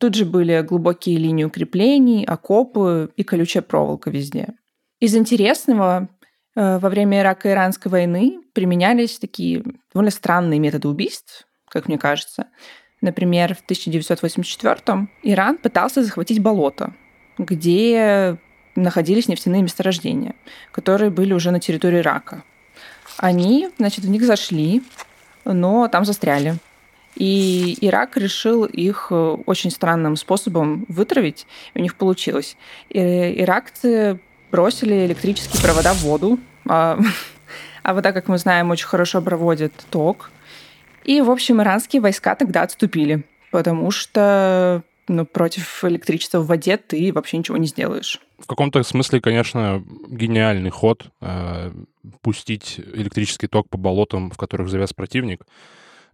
Тут 0.00 0.16
же 0.16 0.24
были 0.24 0.60
глубокие 0.62 1.18
линии 1.18 1.44
укреплений, 1.44 2.24
окопы 2.24 3.12
и 3.14 3.22
колючая 3.22 3.62
проволока 3.62 4.10
везде. 4.10 4.54
Из 4.98 5.14
интересного, 5.14 6.08
во 6.54 6.88
время 6.88 7.20
Ирако-Иранской 7.20 7.90
войны 7.90 8.40
применялись 8.52 9.18
такие 9.18 9.62
довольно 9.92 10.10
странные 10.10 10.58
методы 10.58 10.88
убийств, 10.88 11.46
как 11.68 11.86
мне 11.88 11.98
кажется. 11.98 12.46
Например, 13.00 13.54
в 13.54 13.70
1984-м 13.70 15.10
Иран 15.22 15.58
пытался 15.58 16.02
захватить 16.02 16.40
болото, 16.40 16.92
где 17.38 18.38
находились 18.76 19.28
нефтяные 19.28 19.62
месторождения, 19.62 20.34
которые 20.72 21.10
были 21.10 21.32
уже 21.32 21.50
на 21.50 21.60
территории 21.60 22.00
Ирака. 22.00 22.44
Они, 23.16 23.70
значит, 23.78 24.04
в 24.04 24.10
них 24.10 24.22
зашли, 24.22 24.82
но 25.44 25.88
там 25.88 26.04
застряли. 26.04 26.56
И 27.16 27.76
Ирак 27.80 28.16
решил 28.16 28.64
их 28.64 29.08
э, 29.10 29.14
очень 29.14 29.70
странным 29.70 30.14
способом 30.16 30.86
вытравить, 30.88 31.46
и 31.74 31.80
у 31.80 31.82
них 31.82 31.96
получилось. 31.96 32.56
И 32.88 32.98
иракцы 33.42 34.20
бросили 34.50 35.06
электрические 35.06 35.62
провода 35.62 35.94
в 35.94 36.02
воду, 36.02 36.38
а, 36.68 36.98
а 37.82 37.94
вода, 37.94 38.12
как 38.12 38.28
мы 38.28 38.38
знаем, 38.38 38.70
очень 38.70 38.86
хорошо 38.86 39.22
проводит 39.22 39.72
ток. 39.90 40.30
И, 41.04 41.20
в 41.20 41.30
общем, 41.30 41.62
иранские 41.62 42.02
войска 42.02 42.34
тогда 42.34 42.62
отступили, 42.62 43.24
потому 43.50 43.90
что 43.90 44.82
ну, 45.08 45.26
против 45.26 45.84
электричества 45.84 46.38
в 46.40 46.46
воде 46.46 46.76
ты 46.76 47.12
вообще 47.12 47.38
ничего 47.38 47.56
не 47.56 47.66
сделаешь. 47.66 48.20
В 48.38 48.46
каком-то 48.46 48.82
смысле, 48.82 49.20
конечно, 49.20 49.82
гениальный 50.08 50.70
ход 50.70 51.06
э, 51.20 51.72
пустить 52.22 52.80
электрический 52.94 53.48
ток 53.48 53.68
по 53.68 53.76
болотам, 53.76 54.30
в 54.30 54.36
которых 54.36 54.68
завяз 54.68 54.92
противник. 54.92 55.46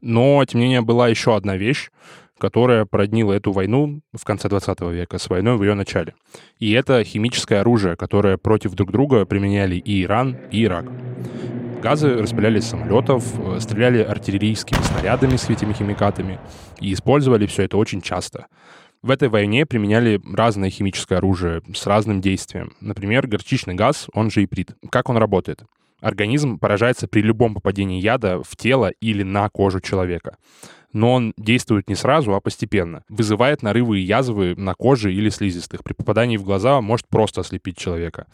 Но, 0.00 0.45
тем 0.45 0.61
не 0.61 0.66
менее, 0.66 0.81
была 0.81 1.09
еще 1.09 1.37
одна 1.37 1.57
вещь, 1.57 1.90
которая 2.38 2.85
проднила 2.85 3.33
эту 3.33 3.52
войну 3.52 4.00
в 4.12 4.25
конце 4.25 4.49
20 4.49 4.81
века 4.93 5.19
с 5.19 5.28
войной 5.28 5.57
в 5.57 5.62
ее 5.62 5.75
начале. 5.75 6.14
И 6.59 6.73
это 6.73 7.02
химическое 7.05 7.61
оружие, 7.61 7.97
которое 7.97 8.37
против 8.37 8.73
друг 8.75 8.93
друга 8.93 9.25
применяли 9.25 9.76
и 9.76 10.02
Иран, 10.02 10.37
и 10.50 10.64
Ирак. 10.64 10.87
Газы 11.83 12.16
распыляли 12.16 12.61
с 12.61 12.69
самолетов, 12.69 13.25
э, 13.38 13.61
стреляли 13.61 14.02
артиллерийскими 14.02 14.81
снарядами 14.83 15.37
с 15.37 15.49
этими 15.49 15.73
химикатами, 15.73 16.38
и 16.81 16.93
использовали 16.93 17.47
все 17.47 17.64
это 17.64 17.76
очень 17.76 18.00
часто. 18.00 18.47
В 19.02 19.11
этой 19.11 19.28
войне 19.28 19.66
применяли 19.66 20.21
разное 20.35 20.71
химическое 20.71 21.16
оружие 21.16 21.62
с 21.75 21.87
разным 21.87 22.21
действием. 22.21 22.73
Например, 22.81 23.26
горчичный 23.26 23.75
газ, 23.75 24.09
он 24.14 24.31
же 24.31 24.43
иприт. 24.43 24.75
Как 24.90 25.09
он 25.09 25.16
работает? 25.16 25.62
Организм 26.00 26.59
поражается 26.59 27.09
при 27.09 27.21
любом 27.21 27.55
попадении 27.55 28.00
яда 28.00 28.43
в 28.43 28.57
тело 28.57 28.90
или 29.00 29.23
на 29.23 29.49
кожу 29.49 29.81
человека. 29.81 30.37
Но 30.93 31.12
он 31.12 31.35
действует 31.37 31.88
не 31.88 31.95
сразу, 31.95 32.35
а 32.35 32.40
постепенно. 32.40 33.05
Вызывает 33.09 33.62
нарывы 33.62 34.00
и 34.00 34.05
язвы 34.05 34.55
на 34.57 34.75
коже 34.75 35.12
или 35.12 35.28
слизистых. 35.28 35.85
При 35.85 35.93
попадании 35.93 36.37
в 36.37 36.45
глаза 36.45 36.81
может 36.81 37.07
просто 37.09 37.40
ослепить 37.40 37.76
человека. 37.76 38.26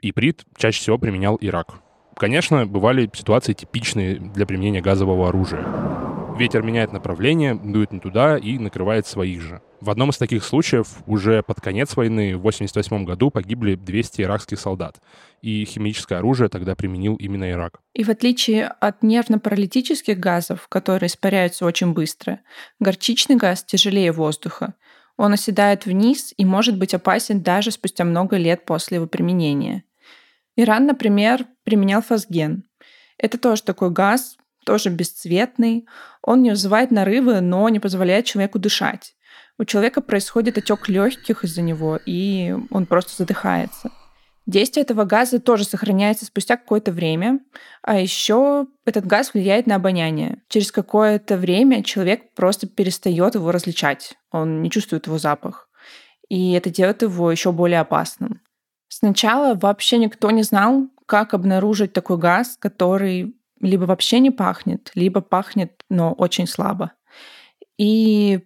Иприт 0.00 0.44
чаще 0.56 0.80
всего 0.80 0.98
применял 0.98 1.38
Ирак. 1.40 1.80
Конечно, 2.16 2.66
бывали 2.66 3.10
ситуации 3.14 3.52
типичные 3.52 4.16
для 4.16 4.46
применения 4.46 4.80
газового 4.80 5.28
оружия. 5.28 5.64
Ветер 6.38 6.62
меняет 6.62 6.92
направление, 6.92 7.56
дует 7.56 7.90
не 7.90 7.98
туда 7.98 8.38
и 8.38 8.60
накрывает 8.60 9.08
своих 9.08 9.42
же. 9.42 9.60
В 9.80 9.90
одном 9.90 10.10
из 10.10 10.18
таких 10.18 10.44
случаев 10.44 10.98
уже 11.06 11.42
под 11.42 11.60
конец 11.60 11.96
войны 11.96 12.36
в 12.36 12.38
1988 12.38 13.04
году 13.04 13.32
погибли 13.32 13.74
200 13.74 14.22
иракских 14.22 14.60
солдат, 14.60 15.00
и 15.42 15.64
химическое 15.64 16.18
оружие 16.18 16.48
тогда 16.48 16.76
применил 16.76 17.16
именно 17.16 17.50
Ирак. 17.50 17.80
И 17.92 18.04
в 18.04 18.08
отличие 18.08 18.66
от 18.68 19.02
нервно-паралитических 19.02 20.16
газов, 20.16 20.68
которые 20.68 21.08
испаряются 21.08 21.66
очень 21.66 21.92
быстро, 21.92 22.38
горчичный 22.78 23.34
газ 23.34 23.64
тяжелее 23.64 24.12
воздуха. 24.12 24.74
Он 25.16 25.32
оседает 25.32 25.86
вниз 25.86 26.32
и 26.36 26.44
может 26.44 26.78
быть 26.78 26.94
опасен 26.94 27.42
даже 27.42 27.72
спустя 27.72 28.04
много 28.04 28.36
лет 28.36 28.64
после 28.64 28.98
его 28.98 29.08
применения. 29.08 29.82
Иран, 30.54 30.86
например, 30.86 31.46
применял 31.64 32.00
фосген. 32.00 32.62
Это 33.18 33.38
тоже 33.38 33.64
такой 33.64 33.90
газ, 33.90 34.38
тоже 34.68 34.90
бесцветный. 34.90 35.88
Он 36.22 36.42
не 36.42 36.50
вызывает 36.50 36.90
нарывы, 36.90 37.40
но 37.40 37.68
не 37.70 37.80
позволяет 37.80 38.26
человеку 38.26 38.58
дышать 38.58 39.14
у 39.58 39.64
человека 39.64 40.00
происходит 40.00 40.56
отек 40.56 40.88
легких 40.88 41.44
из-за 41.44 41.62
него, 41.62 41.98
и 42.06 42.54
он 42.70 42.86
просто 42.86 43.12
задыхается. 43.16 43.90
Действие 44.46 44.84
этого 44.84 45.04
газа 45.04 45.40
тоже 45.40 45.64
сохраняется 45.64 46.24
спустя 46.24 46.56
какое-то 46.56 46.90
время, 46.90 47.40
а 47.82 47.98
еще 47.98 48.66
этот 48.86 49.04
газ 49.04 49.34
влияет 49.34 49.66
на 49.66 49.74
обоняние. 49.74 50.40
Через 50.48 50.72
какое-то 50.72 51.36
время 51.36 51.82
человек 51.82 52.32
просто 52.34 52.66
перестает 52.66 53.34
его 53.34 53.50
различать, 53.52 54.16
он 54.30 54.62
не 54.62 54.70
чувствует 54.70 55.06
его 55.06 55.18
запах, 55.18 55.68
и 56.28 56.52
это 56.52 56.70
делает 56.70 57.02
его 57.02 57.30
еще 57.30 57.52
более 57.52 57.80
опасным. 57.80 58.40
Сначала 58.88 59.54
вообще 59.54 59.98
никто 59.98 60.30
не 60.30 60.44
знал, 60.44 60.88
как 61.04 61.34
обнаружить 61.34 61.92
такой 61.92 62.16
газ, 62.16 62.56
который 62.58 63.37
либо 63.60 63.84
вообще 63.84 64.20
не 64.20 64.30
пахнет, 64.30 64.90
либо 64.94 65.20
пахнет, 65.20 65.72
но 65.88 66.12
очень 66.12 66.46
слабо. 66.46 66.92
И 67.78 68.40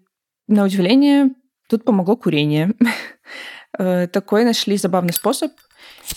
на 0.49 0.64
удивление, 0.64 1.31
тут 1.69 1.85
помогло 1.85 2.16
курение. 2.16 2.75
Э, 3.78 4.07
такой 4.07 4.45
нашли 4.45 4.76
забавный 4.76 5.14
способ. 5.14 5.50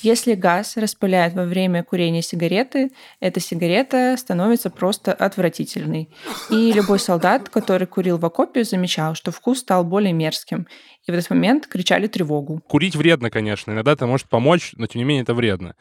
Если 0.01 0.33
газ 0.33 0.77
распыляет 0.77 1.33
во 1.33 1.45
время 1.45 1.83
курения 1.83 2.21
сигареты, 2.21 2.91
эта 3.21 3.39
сигарета 3.39 4.15
становится 4.17 4.69
просто 4.69 5.13
отвратительной. 5.13 6.09
И 6.49 6.73
любой 6.73 6.99
солдат, 6.99 7.49
который 7.49 7.87
курил 7.87 8.17
в 8.17 8.25
окопе, 8.25 8.65
замечал, 8.65 9.15
что 9.15 9.31
вкус 9.31 9.59
стал 9.59 9.85
более 9.85 10.11
мерзким. 10.11 10.67
И 11.07 11.11
в 11.11 11.13
этот 11.13 11.29
момент 11.29 11.67
кричали 11.67 12.07
тревогу. 12.07 12.61
Курить 12.67 12.95
вредно, 12.95 13.29
конечно. 13.29 13.71
Иногда 13.71 13.93
это 13.93 14.05
может 14.05 14.27
помочь, 14.27 14.73
но 14.75 14.87
тем 14.87 14.99
не 14.99 15.05
менее 15.05 15.23
это 15.23 15.33
вредно. 15.33 15.75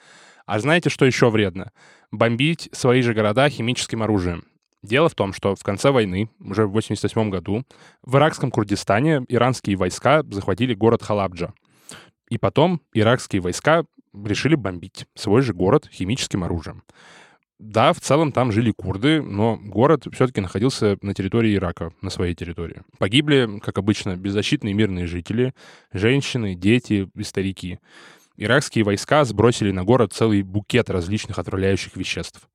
А 0.46 0.58
знаете, 0.60 0.90
что 0.90 1.06
еще 1.06 1.30
вредно? 1.30 1.72
Бомбить 2.14 2.68
свои 2.70 3.02
же 3.02 3.12
города 3.12 3.48
химическим 3.48 4.00
оружием. 4.00 4.44
Дело 4.84 5.08
в 5.08 5.16
том, 5.16 5.32
что 5.32 5.56
в 5.56 5.64
конце 5.64 5.90
войны, 5.90 6.30
уже 6.38 6.62
в 6.62 6.70
1988 6.70 7.28
году, 7.28 7.64
в 8.04 8.16
иракском 8.16 8.52
Курдистане 8.52 9.24
иранские 9.28 9.74
войска 9.74 10.22
захватили 10.30 10.74
город 10.74 11.02
Халабджа. 11.02 11.52
И 12.28 12.38
потом 12.38 12.80
иракские 12.92 13.42
войска 13.42 13.84
решили 14.12 14.54
бомбить 14.54 15.06
свой 15.16 15.42
же 15.42 15.54
город 15.54 15.88
химическим 15.92 16.44
оружием. 16.44 16.84
Да, 17.58 17.92
в 17.92 18.00
целом 18.00 18.30
там 18.30 18.52
жили 18.52 18.70
курды, 18.70 19.20
но 19.20 19.56
город 19.56 20.06
все-таки 20.12 20.40
находился 20.40 20.96
на 21.02 21.14
территории 21.14 21.56
Ирака, 21.56 21.92
на 22.00 22.10
своей 22.10 22.36
территории. 22.36 22.82
Погибли, 22.98 23.58
как 23.58 23.78
обычно, 23.78 24.16
беззащитные 24.16 24.72
мирные 24.72 25.08
жители, 25.08 25.52
женщины, 25.92 26.54
дети 26.54 27.10
и 27.12 27.22
старики. 27.24 27.80
Иракские 28.36 28.84
войска 28.84 29.24
сбросили 29.24 29.70
на 29.70 29.84
город 29.84 30.12
целый 30.12 30.42
букет 30.42 30.90
различных 30.90 31.38
отравляющих 31.38 31.96
веществ. 31.96 32.48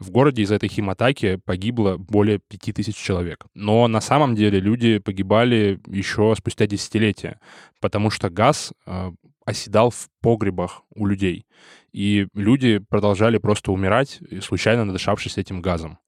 В 0.00 0.10
городе 0.10 0.42
из-за 0.42 0.54
этой 0.54 0.68
химатаки 0.68 1.36
погибло 1.44 1.96
более 1.98 2.38
5000 2.38 2.96
человек. 2.96 3.44
Но 3.54 3.86
на 3.86 4.00
самом 4.00 4.34
деле 4.34 4.58
люди 4.58 4.98
погибали 4.98 5.78
еще 5.86 6.34
спустя 6.36 6.66
десятилетия, 6.66 7.38
потому 7.80 8.08
что 8.10 8.30
газ 8.30 8.72
э, 8.86 9.12
оседал 9.44 9.90
в 9.90 10.08
погребах 10.22 10.82
у 10.94 11.06
людей. 11.06 11.46
И 11.92 12.28
люди 12.34 12.78
продолжали 12.78 13.38
просто 13.38 13.72
умирать, 13.72 14.20
случайно 14.42 14.84
надышавшись 14.84 15.36
этим 15.36 15.60
газом. 15.60 15.98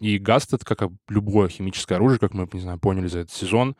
И 0.00 0.18
газ 0.18 0.46
этот, 0.46 0.64
как 0.64 0.90
любое 1.08 1.48
химическое 1.48 1.96
оружие, 1.96 2.18
как 2.18 2.34
мы, 2.34 2.48
не 2.52 2.60
знаю, 2.60 2.78
поняли 2.78 3.06
за 3.06 3.20
этот 3.20 3.32
сезон, 3.32 3.76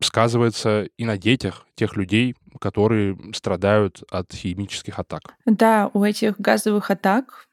сказывается 0.00 0.84
и 0.96 1.04
на 1.04 1.18
детях 1.18 1.66
тех 1.74 1.96
людей, 1.96 2.34
которые 2.60 3.18
страдают 3.34 4.02
от 4.10 4.32
химических 4.32 4.98
атак. 4.98 5.34
Да, 5.44 5.90
у 5.92 6.04
этих 6.04 6.38
газовых 6.38 6.90
атак 6.90 7.46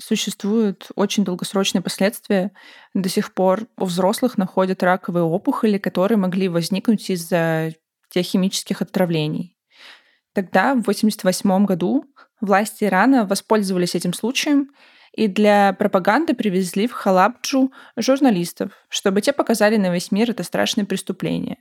существуют 0.00 0.90
очень 0.94 1.24
долгосрочные 1.24 1.82
последствия. 1.82 2.52
До 2.94 3.08
сих 3.08 3.34
пор 3.34 3.66
у 3.76 3.84
взрослых 3.84 4.38
находят 4.38 4.82
раковые 4.82 5.24
опухоли, 5.24 5.78
которые 5.78 6.18
могли 6.18 6.48
возникнуть 6.48 7.10
из-за 7.10 7.72
тех 8.10 8.24
химических 8.24 8.80
отравлений. 8.80 9.56
Тогда, 10.34 10.74
в 10.74 10.80
1988 10.80 11.66
году, 11.66 12.04
Власти 12.40 12.84
Ирана 12.84 13.26
воспользовались 13.26 13.94
этим 13.94 14.12
случаем 14.12 14.70
и 15.18 15.26
для 15.26 15.72
пропаганды 15.72 16.32
привезли 16.32 16.86
в 16.86 16.92
Халабджу 16.92 17.72
журналистов, 17.96 18.70
чтобы 18.88 19.20
те 19.20 19.32
показали 19.32 19.76
на 19.76 19.92
весь 19.92 20.12
мир 20.12 20.30
это 20.30 20.44
страшное 20.44 20.84
преступление. 20.84 21.56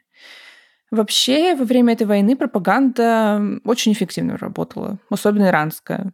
Вообще, 0.91 1.55
во 1.55 1.65
время 1.65 1.93
этой 1.93 2.05
войны 2.05 2.35
пропаганда 2.35 3.59
очень 3.65 3.93
эффективно 3.93 4.37
работала, 4.37 4.99
особенно 5.09 5.47
иранская. 5.47 6.13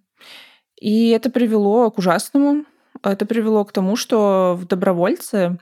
И 0.79 1.09
это 1.09 1.29
привело 1.29 1.91
к 1.91 1.97
ужасному. 1.97 2.63
Это 3.03 3.25
привело 3.25 3.65
к 3.65 3.73
тому, 3.73 3.97
что 3.97 4.55
в 4.57 4.65
добровольцы 4.65 5.57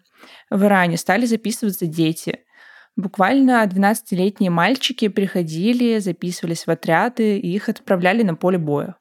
в 0.52 0.64
Иране 0.64 0.98
стали 0.98 1.26
записываться 1.26 1.88
дети. 1.88 2.42
Буквально 2.96 3.64
12-летние 3.66 4.52
мальчики 4.52 5.08
приходили, 5.08 5.98
записывались 5.98 6.68
в 6.68 6.70
отряды, 6.70 7.40
и 7.40 7.56
их 7.56 7.70
отправляли 7.70 8.22
на 8.22 8.36
поле 8.36 8.60
боя. 8.60 8.98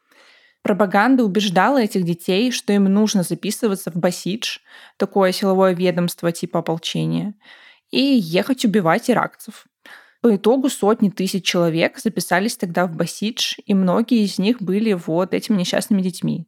Пропаганда 0.63 1.25
убеждала 1.25 1.83
этих 1.83 2.05
детей, 2.05 2.51
что 2.51 2.73
им 2.73 2.85
нужно 2.85 3.23
записываться 3.23 3.91
в 3.91 3.97
Басидж, 3.97 4.59
такое 4.99 5.33
силовое 5.33 5.73
ведомство 5.73 6.33
типа 6.33 6.59
ополчения, 6.59 7.35
и 7.91 8.01
ехать 8.01 8.65
убивать 8.65 9.11
иракцев. 9.11 9.67
По 10.21 10.37
итогу 10.37 10.69
сотни 10.69 11.09
тысяч 11.09 11.45
человек 11.45 11.99
записались 11.99 12.57
тогда 12.57 12.87
в 12.87 12.95
Басидж, 12.95 13.55
и 13.65 13.73
многие 13.73 14.23
из 14.23 14.39
них 14.39 14.61
были 14.61 14.93
вот 14.93 15.33
этими 15.33 15.57
несчастными 15.57 16.03
детьми. 16.03 16.47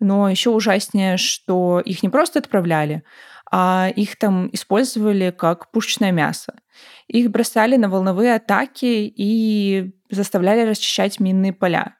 Но 0.00 0.28
еще 0.28 0.50
ужаснее, 0.50 1.16
что 1.16 1.80
их 1.80 2.02
не 2.02 2.08
просто 2.08 2.40
отправляли, 2.40 3.04
а 3.50 3.90
их 3.94 4.18
там 4.18 4.50
использовали 4.52 5.30
как 5.30 5.70
пушечное 5.70 6.10
мясо. 6.10 6.58
Их 7.06 7.30
бросали 7.30 7.76
на 7.76 7.88
волновые 7.88 8.34
атаки 8.34 9.12
и 9.16 9.94
заставляли 10.10 10.68
расчищать 10.68 11.20
минные 11.20 11.52
поля. 11.52 11.96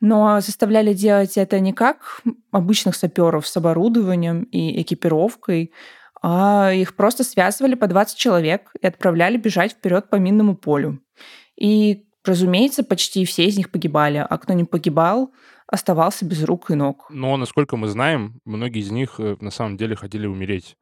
Но 0.00 0.40
заставляли 0.40 0.92
делать 0.92 1.36
это 1.36 1.58
не 1.60 1.72
как 1.72 2.22
обычных 2.52 2.94
саперов 2.94 3.46
с 3.46 3.56
оборудованием 3.56 4.44
и 4.44 4.80
экипировкой, 4.82 5.72
а 6.22 6.72
их 6.72 6.96
просто 6.96 7.24
связывали 7.24 7.74
по 7.74 7.86
20 7.86 8.16
человек 8.16 8.72
и 8.80 8.86
отправляли 8.86 9.36
бежать 9.36 9.72
вперед 9.72 10.10
по 10.10 10.16
минному 10.16 10.56
полю. 10.56 11.00
И, 11.56 12.06
разумеется, 12.24 12.84
почти 12.84 13.24
все 13.24 13.46
из 13.46 13.56
них 13.56 13.70
погибали, 13.70 14.24
а 14.28 14.38
кто 14.38 14.52
не 14.52 14.64
погибал, 14.64 15.32
оставался 15.66 16.24
без 16.24 16.42
рук 16.44 16.70
и 16.70 16.74
ног. 16.74 17.06
Но, 17.10 17.36
насколько 17.36 17.76
мы 17.76 17.88
знаем, 17.88 18.40
многие 18.44 18.80
из 18.80 18.90
них 18.90 19.16
э, 19.18 19.36
на 19.40 19.50
самом 19.50 19.76
деле 19.76 19.96
хотели 19.96 20.26
умереть. 20.26 20.76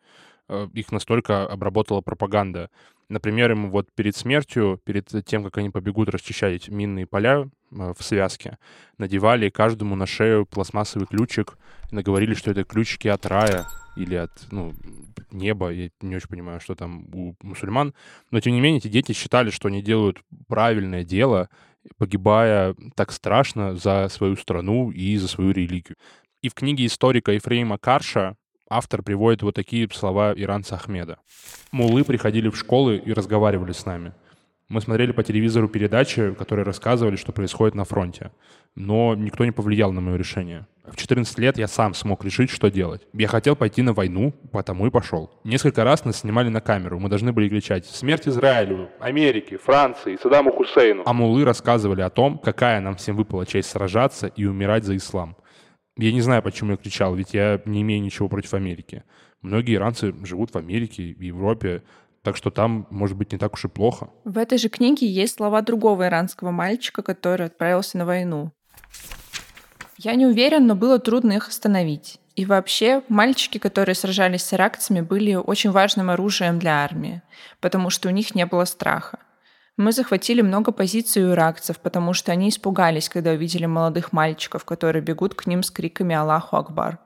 Э, 0.48 0.68
их 0.72 0.92
настолько 0.92 1.46
обработала 1.46 2.00
пропаганда. 2.00 2.70
Например, 3.08 3.52
им 3.52 3.70
вот 3.70 3.88
перед 3.94 4.16
смертью, 4.16 4.80
перед 4.84 5.08
тем, 5.24 5.44
как 5.44 5.58
они 5.58 5.70
побегут 5.70 6.08
расчищать 6.08 6.68
минные 6.68 7.06
поля 7.06 7.48
э, 7.70 7.94
в 7.96 8.02
связке, 8.02 8.58
надевали 8.98 9.48
каждому 9.48 9.94
на 9.94 10.06
шею 10.06 10.44
пластмассовый 10.44 11.06
ключик 11.06 11.56
и 11.92 11.94
наговорили, 11.94 12.34
что 12.34 12.50
это 12.50 12.64
ключики 12.64 13.06
от 13.06 13.24
рая 13.26 13.66
или 13.96 14.16
от 14.16 14.32
ну, 14.50 14.74
неба. 15.30 15.70
Я 15.70 15.90
не 16.00 16.16
очень 16.16 16.28
понимаю, 16.28 16.60
что 16.60 16.74
там 16.74 17.06
у 17.14 17.36
мусульман. 17.42 17.94
Но, 18.32 18.40
тем 18.40 18.54
не 18.54 18.60
менее, 18.60 18.78
эти 18.78 18.88
дети 18.88 19.12
считали, 19.12 19.50
что 19.50 19.68
они 19.68 19.82
делают 19.82 20.20
правильное 20.48 21.04
дело, 21.04 21.48
погибая 21.98 22.74
так 22.96 23.12
страшно 23.12 23.76
за 23.76 24.08
свою 24.08 24.36
страну 24.36 24.90
и 24.90 25.16
за 25.16 25.28
свою 25.28 25.52
религию. 25.52 25.96
И 26.42 26.48
в 26.48 26.54
книге 26.54 26.86
историка 26.86 27.30
Ефрейма 27.32 27.78
Карша 27.78 28.36
автор 28.68 29.02
приводит 29.02 29.42
вот 29.42 29.54
такие 29.54 29.88
слова 29.92 30.32
иранца 30.36 30.76
Ахмеда. 30.76 31.18
«Мулы 31.72 32.04
приходили 32.04 32.48
в 32.48 32.56
школы 32.56 32.96
и 32.96 33.12
разговаривали 33.12 33.72
с 33.72 33.86
нами. 33.86 34.12
Мы 34.68 34.80
смотрели 34.80 35.12
по 35.12 35.22
телевизору 35.22 35.68
передачи, 35.68 36.34
которые 36.34 36.64
рассказывали, 36.64 37.14
что 37.14 37.30
происходит 37.30 37.76
на 37.76 37.84
фронте. 37.84 38.32
Но 38.74 39.14
никто 39.14 39.44
не 39.44 39.52
повлиял 39.52 39.92
на 39.92 40.00
мое 40.00 40.16
решение. 40.16 40.66
В 40.84 40.96
14 40.96 41.38
лет 41.38 41.56
я 41.56 41.68
сам 41.68 41.94
смог 41.94 42.24
решить, 42.24 42.50
что 42.50 42.68
делать. 42.68 43.02
Я 43.12 43.28
хотел 43.28 43.54
пойти 43.54 43.82
на 43.82 43.92
войну, 43.92 44.34
потому 44.50 44.88
и 44.88 44.90
пошел. 44.90 45.30
Несколько 45.44 45.84
раз 45.84 46.04
нас 46.04 46.18
снимали 46.18 46.48
на 46.48 46.60
камеру. 46.60 46.98
Мы 46.98 47.08
должны 47.08 47.32
были 47.32 47.48
кричать 47.48 47.86
«Смерть 47.86 48.26
Израилю! 48.26 48.90
Америке! 48.98 49.56
Франции! 49.56 50.18
Саддаму 50.20 50.50
Хусейну!» 50.50 51.04
А 51.06 51.12
мулы 51.12 51.44
рассказывали 51.44 52.00
о 52.00 52.10
том, 52.10 52.36
какая 52.38 52.80
нам 52.80 52.96
всем 52.96 53.14
выпала 53.16 53.46
честь 53.46 53.70
сражаться 53.70 54.26
и 54.26 54.46
умирать 54.46 54.82
за 54.82 54.96
ислам. 54.96 55.36
Я 55.98 56.12
не 56.12 56.20
знаю, 56.20 56.42
почему 56.42 56.72
я 56.72 56.76
кричал, 56.76 57.14
ведь 57.14 57.32
я 57.32 57.60
не 57.64 57.80
имею 57.82 58.02
ничего 58.02 58.28
против 58.28 58.52
Америки. 58.54 59.02
Многие 59.40 59.76
иранцы 59.76 60.14
живут 60.24 60.52
в 60.52 60.56
Америке, 60.56 61.14
в 61.14 61.20
Европе, 61.22 61.82
так 62.22 62.36
что 62.36 62.50
там, 62.50 62.86
может 62.90 63.16
быть, 63.16 63.32
не 63.32 63.38
так 63.38 63.54
уж 63.54 63.64
и 63.64 63.68
плохо. 63.68 64.10
В 64.24 64.36
этой 64.36 64.58
же 64.58 64.68
книге 64.68 65.06
есть 65.06 65.36
слова 65.36 65.62
другого 65.62 66.06
иранского 66.06 66.50
мальчика, 66.50 67.02
который 67.02 67.46
отправился 67.46 67.96
на 67.96 68.04
войну. 68.04 68.52
Я 69.96 70.14
не 70.14 70.26
уверен, 70.26 70.66
но 70.66 70.74
было 70.74 70.98
трудно 70.98 71.32
их 71.32 71.48
остановить. 71.48 72.20
И 72.34 72.44
вообще, 72.44 73.02
мальчики, 73.08 73.56
которые 73.56 73.94
сражались 73.94 74.42
с 74.42 74.52
иракцами, 74.52 75.00
были 75.00 75.34
очень 75.34 75.70
важным 75.70 76.10
оружием 76.10 76.58
для 76.58 76.84
армии, 76.84 77.22
потому 77.60 77.88
что 77.88 78.08
у 78.08 78.12
них 78.12 78.34
не 78.34 78.44
было 78.44 78.66
страха. 78.66 79.20
Мы 79.76 79.92
захватили 79.92 80.40
много 80.40 80.72
позиций 80.72 81.22
у 81.24 81.32
иракцев, 81.32 81.78
потому 81.80 82.14
что 82.14 82.32
они 82.32 82.48
испугались, 82.48 83.10
когда 83.10 83.32
увидели 83.32 83.66
молодых 83.66 84.12
мальчиков, 84.12 84.64
которые 84.64 85.02
бегут 85.02 85.34
к 85.34 85.46
ним 85.46 85.62
с 85.62 85.70
криками 85.70 86.14
«Аллаху 86.14 86.56
Акбар». 86.56 86.98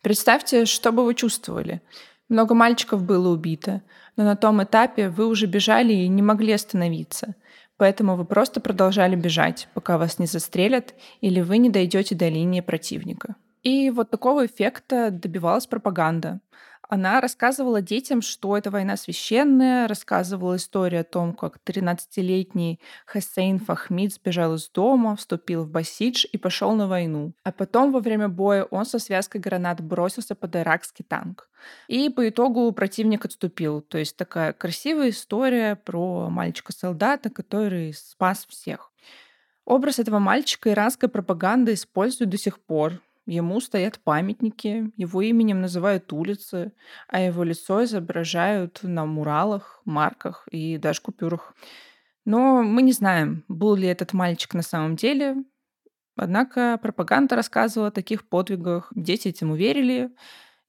Представьте, 0.00 0.64
что 0.64 0.92
бы 0.92 1.04
вы 1.04 1.14
чувствовали. 1.14 1.82
Много 2.28 2.54
мальчиков 2.54 3.02
было 3.02 3.30
убито, 3.30 3.82
но 4.16 4.24
на 4.24 4.36
том 4.36 4.62
этапе 4.62 5.08
вы 5.08 5.26
уже 5.26 5.46
бежали 5.46 5.92
и 5.92 6.08
не 6.08 6.22
могли 6.22 6.52
остановиться. 6.52 7.34
Поэтому 7.76 8.14
вы 8.14 8.24
просто 8.24 8.60
продолжали 8.60 9.16
бежать, 9.16 9.68
пока 9.74 9.98
вас 9.98 10.20
не 10.20 10.26
застрелят 10.26 10.94
или 11.20 11.40
вы 11.40 11.58
не 11.58 11.68
дойдете 11.68 12.14
до 12.14 12.28
линии 12.28 12.60
противника. 12.60 13.34
И 13.64 13.90
вот 13.90 14.10
такого 14.10 14.46
эффекта 14.46 15.10
добивалась 15.10 15.66
пропаганда. 15.66 16.40
Она 16.94 17.20
рассказывала 17.20 17.82
детям, 17.82 18.22
что 18.22 18.56
эта 18.56 18.70
война 18.70 18.96
священная, 18.96 19.88
рассказывала 19.88 20.54
историю 20.54 21.00
о 21.00 21.04
том, 21.04 21.32
как 21.32 21.58
13-летний 21.66 22.78
Хасейн 23.04 23.58
Фахмид 23.58 24.14
сбежал 24.14 24.54
из 24.54 24.68
дома, 24.68 25.16
вступил 25.16 25.64
в 25.64 25.70
Басидж 25.70 26.24
и 26.30 26.38
пошел 26.38 26.72
на 26.76 26.86
войну. 26.86 27.32
А 27.42 27.50
потом 27.50 27.90
во 27.90 27.98
время 27.98 28.28
боя 28.28 28.62
он 28.62 28.86
со 28.86 29.00
связкой 29.00 29.40
гранат 29.40 29.80
бросился 29.80 30.36
под 30.36 30.54
иракский 30.54 31.04
танк. 31.04 31.48
И 31.88 32.08
по 32.10 32.28
итогу 32.28 32.70
противник 32.70 33.24
отступил. 33.24 33.80
То 33.80 33.98
есть 33.98 34.16
такая 34.16 34.52
красивая 34.52 35.10
история 35.10 35.74
про 35.74 36.30
мальчика-солдата, 36.30 37.28
который 37.28 37.92
спас 37.92 38.46
всех. 38.48 38.92
Образ 39.64 39.98
этого 39.98 40.20
мальчика 40.20 40.70
иранская 40.70 41.10
пропаганда 41.10 41.74
использует 41.74 42.30
до 42.30 42.38
сих 42.38 42.60
пор. 42.60 43.00
Ему 43.26 43.60
стоят 43.60 43.98
памятники, 44.00 44.92
его 44.96 45.22
именем 45.22 45.62
называют 45.62 46.12
улицы, 46.12 46.72
а 47.08 47.20
его 47.20 47.42
лицо 47.42 47.82
изображают 47.84 48.80
на 48.82 49.06
муралах, 49.06 49.80
марках 49.86 50.46
и 50.50 50.76
даже 50.76 51.00
купюрах. 51.00 51.54
Но 52.26 52.62
мы 52.62 52.82
не 52.82 52.92
знаем, 52.92 53.44
был 53.48 53.76
ли 53.76 53.88
этот 53.88 54.12
мальчик 54.12 54.52
на 54.52 54.62
самом 54.62 54.96
деле. 54.96 55.36
Однако 56.16 56.78
пропаганда 56.82 57.34
рассказывала 57.36 57.88
о 57.88 57.92
таких 57.92 58.28
подвигах, 58.28 58.92
дети 58.94 59.28
этому 59.28 59.56
верили, 59.56 60.10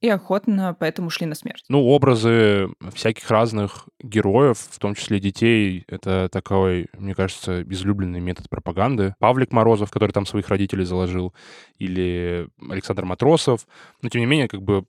и 0.05 0.09
охотно 0.09 0.75
поэтому 0.79 1.09
шли 1.09 1.25
на 1.25 1.33
смерть. 1.33 1.63
Ну, 1.67 1.83
образы 1.83 2.69
всяких 2.93 3.29
разных 3.31 3.89
героев, 3.99 4.59
в 4.59 4.77
том 4.77 4.93
числе 4.93 5.19
детей, 5.19 5.83
это 5.87 6.29
такой, 6.31 6.87
мне 6.93 7.15
кажется, 7.15 7.63
излюбленный 7.63 8.19
метод 8.19 8.47
пропаганды. 8.47 9.15
Павлик 9.17 9.51
Морозов, 9.51 9.89
который 9.89 10.11
там 10.11 10.27
своих 10.27 10.49
родителей 10.49 10.85
заложил, 10.85 11.33
или 11.79 12.47
Александр 12.69 13.03
Матросов. 13.03 13.65
Но, 14.03 14.09
тем 14.09 14.21
не 14.21 14.27
менее, 14.27 14.47
как 14.47 14.61
бы 14.61 14.85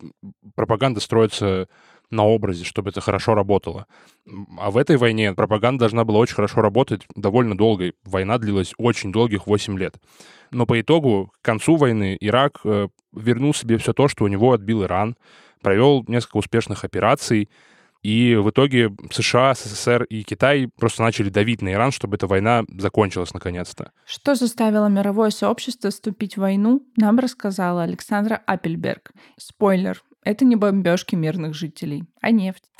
пропаганда 0.54 1.00
строится 1.00 1.66
на 2.10 2.24
образе, 2.24 2.64
чтобы 2.64 2.90
это 2.90 3.00
хорошо 3.00 3.34
работало. 3.34 3.86
А 4.58 4.70
в 4.70 4.76
этой 4.76 4.96
войне 4.96 5.32
пропаганда 5.32 5.80
должна 5.80 6.04
была 6.04 6.18
очень 6.18 6.34
хорошо 6.34 6.60
работать 6.60 7.06
довольно 7.14 7.56
долго. 7.56 7.92
Война 8.04 8.36
длилась 8.38 8.74
очень 8.76 9.12
долгих 9.12 9.46
8 9.46 9.78
лет. 9.78 9.96
Но 10.50 10.66
по 10.66 10.80
итогу, 10.80 11.32
к 11.40 11.44
концу 11.44 11.76
войны, 11.76 12.16
Ирак 12.20 12.60
э, 12.64 12.88
вернул 13.16 13.54
себе 13.54 13.78
все 13.78 13.92
то, 13.92 14.08
что 14.08 14.24
у 14.24 14.28
него 14.28 14.52
отбил 14.52 14.84
Иран, 14.84 15.16
провел 15.60 16.04
несколько 16.06 16.36
успешных 16.36 16.84
операций, 16.84 17.48
и 18.02 18.36
в 18.36 18.50
итоге 18.50 18.94
США, 19.10 19.54
СССР 19.54 20.04
и 20.04 20.22
Китай 20.22 20.68
просто 20.68 21.02
начали 21.02 21.28
давить 21.28 21.60
на 21.60 21.72
Иран, 21.72 21.90
чтобы 21.90 22.14
эта 22.14 22.28
война 22.28 22.64
закончилась 22.78 23.34
наконец-то. 23.34 23.90
Что 24.04 24.36
заставило 24.36 24.86
мировое 24.86 25.30
сообщество 25.30 25.90
вступить 25.90 26.36
в 26.36 26.40
войну, 26.40 26.86
нам 26.96 27.18
рассказала 27.18 27.82
Александра 27.82 28.40
Аппельберг. 28.46 29.10
Спойлер, 29.36 30.02
это 30.22 30.44
не 30.44 30.54
бомбежки 30.54 31.16
мирных 31.16 31.54
жителей, 31.54 32.04
а 32.20 32.30
нефть. 32.30 32.70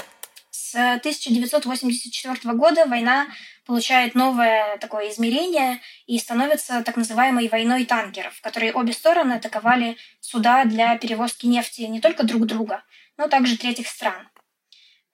С 0.68 0.74
1984 0.74 2.54
года 2.54 2.86
война 2.86 3.28
получает 3.66 4.16
новое 4.16 4.78
такое 4.78 5.10
измерение 5.10 5.80
и 6.06 6.18
становится 6.18 6.82
так 6.82 6.96
называемой 6.96 7.48
войной 7.48 7.84
танкеров, 7.84 8.34
в 8.34 8.40
которой 8.40 8.72
обе 8.72 8.92
стороны 8.92 9.34
атаковали 9.34 9.96
суда 10.20 10.64
для 10.64 10.98
перевозки 10.98 11.46
нефти 11.46 11.82
не 11.82 12.00
только 12.00 12.24
друг 12.24 12.46
друга, 12.46 12.82
но 13.16 13.28
также 13.28 13.56
третьих 13.56 13.86
стран. 13.86 14.28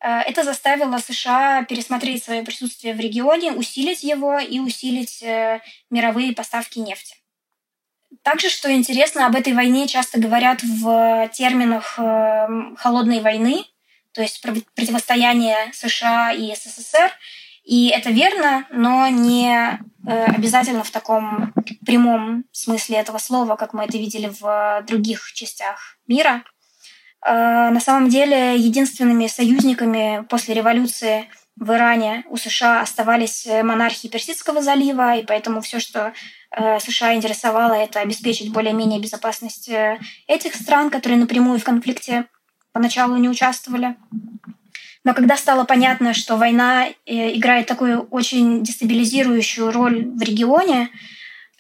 Э, 0.01 0.21
это 0.21 0.43
заставило 0.43 0.97
США 0.97 1.65
пересмотреть 1.65 2.25
свое 2.25 2.43
присутствие 2.45 2.95
в 2.95 3.01
регионе, 3.01 3.53
усилить 3.53 4.03
его 4.03 4.39
и 4.39 4.59
усилить 4.59 5.23
э, 5.23 5.61
мировые 5.91 6.33
поставки 6.35 6.79
нефти. 6.79 7.17
Также, 8.23 8.49
что 8.49 8.73
интересно, 8.73 9.27
об 9.27 9.37
этой 9.37 9.53
войне 9.53 9.87
часто 9.87 10.19
говорят 10.19 10.63
в 10.63 11.29
терминах 11.35 11.99
э, 11.99 12.47
холодной 12.79 13.21
войны, 13.21 13.67
то 14.13 14.23
есть 14.23 14.43
противостояние 14.75 15.73
США 15.73 16.33
и 16.33 16.55
СССР. 16.55 17.11
И 17.65 17.89
это 17.89 18.11
верно, 18.11 18.67
но 18.71 19.07
не 19.09 19.79
э, 20.07 20.25
обязательно 20.25 20.83
в 20.83 20.91
таком 20.91 21.53
прямом 21.87 22.45
смысле 22.51 22.97
этого 22.97 23.19
слова, 23.19 23.57
как 23.57 23.73
мы 23.73 23.85
это 23.85 23.99
видели 23.99 24.33
в 24.41 24.83
других 24.87 25.33
частях 25.33 25.97
мира. 26.09 26.43
Э, 27.25 27.71
на 27.71 27.79
самом 27.79 28.09
деле 28.09 28.57
единственными 28.57 29.29
союзниками 29.29 30.27
после 30.29 30.55
революции 30.55 31.29
в 31.55 31.71
Иране 31.73 32.25
у 32.31 32.37
США 32.37 32.81
оставались 32.81 33.47
монархии 33.47 34.09
Персидского 34.09 34.61
залива, 34.61 35.17
и 35.17 35.25
поэтому 35.25 35.61
все, 35.61 35.79
что 35.79 36.13
э, 36.51 36.81
США 36.81 37.15
интересовало, 37.15 37.75
это 37.75 38.01
обеспечить 38.01 38.53
более-менее 38.53 38.99
безопасность 38.99 39.71
этих 40.27 40.57
стран, 40.57 40.91
которые 40.91 41.19
напрямую 41.19 41.61
в 41.61 41.65
конфликте 41.65 42.27
поначалу 42.73 43.17
не 43.17 43.29
участвовали. 43.29 43.97
Но 45.05 45.15
когда 45.15 45.37
стало 45.37 45.65
понятно, 45.65 46.15
что 46.15 46.37
война 46.37 46.87
э, 46.87 47.37
играет 47.37 47.67
такую 47.67 48.03
очень 48.03 48.63
дестабилизирующую 48.63 49.73
роль 49.73 50.05
в 50.07 50.23
регионе, 50.23 50.91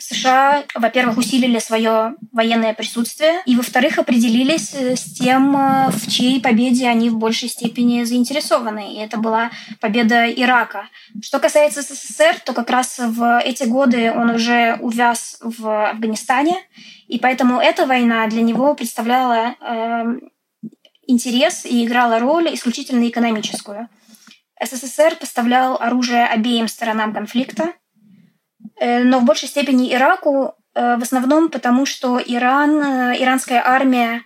США, 0.02 0.64
во-первых, 0.74 1.18
усилили 1.18 1.60
свое 1.60 2.16
военное 2.32 2.74
присутствие, 2.74 3.40
и, 3.46 3.54
во-вторых, 3.54 3.98
определились 3.98 4.74
э, 4.74 4.96
с 4.96 5.04
тем, 5.04 5.56
э, 5.56 5.90
в 5.90 6.10
чьей 6.10 6.40
победе 6.40 6.88
они 6.88 7.08
в 7.08 7.18
большей 7.18 7.48
степени 7.48 8.02
заинтересованы. 8.02 8.94
И 8.94 8.98
это 8.98 9.16
была 9.16 9.50
победа 9.80 10.28
Ирака. 10.30 10.88
Что 11.22 11.38
касается 11.38 11.82
СССР, 11.82 12.40
то 12.44 12.52
как 12.52 12.70
раз 12.70 12.98
в 12.98 13.40
эти 13.40 13.64
годы 13.64 14.12
он 14.12 14.30
уже 14.30 14.76
увяз 14.80 15.38
в 15.40 15.90
Афганистане, 15.90 16.56
и 17.06 17.18
поэтому 17.18 17.60
эта 17.60 17.86
война 17.86 18.26
для 18.26 18.42
него 18.42 18.74
представляла 18.74 19.54
э, 19.60 20.04
интерес 21.12 21.64
и 21.64 21.84
играла 21.84 22.18
роль 22.18 22.52
исключительно 22.54 23.08
экономическую. 23.08 23.88
СССР 24.60 25.16
поставлял 25.16 25.76
оружие 25.80 26.26
обеим 26.26 26.68
сторонам 26.68 27.12
конфликта, 27.12 27.72
э, 28.80 29.02
но 29.04 29.20
в 29.20 29.24
большей 29.24 29.48
степени 29.48 29.92
Ираку, 29.92 30.54
э, 30.74 30.96
в 30.96 31.02
основном 31.02 31.50
потому, 31.50 31.86
что 31.86 32.20
Иран, 32.24 32.80
э, 32.80 33.22
иранская 33.22 33.62
армия 33.64 34.22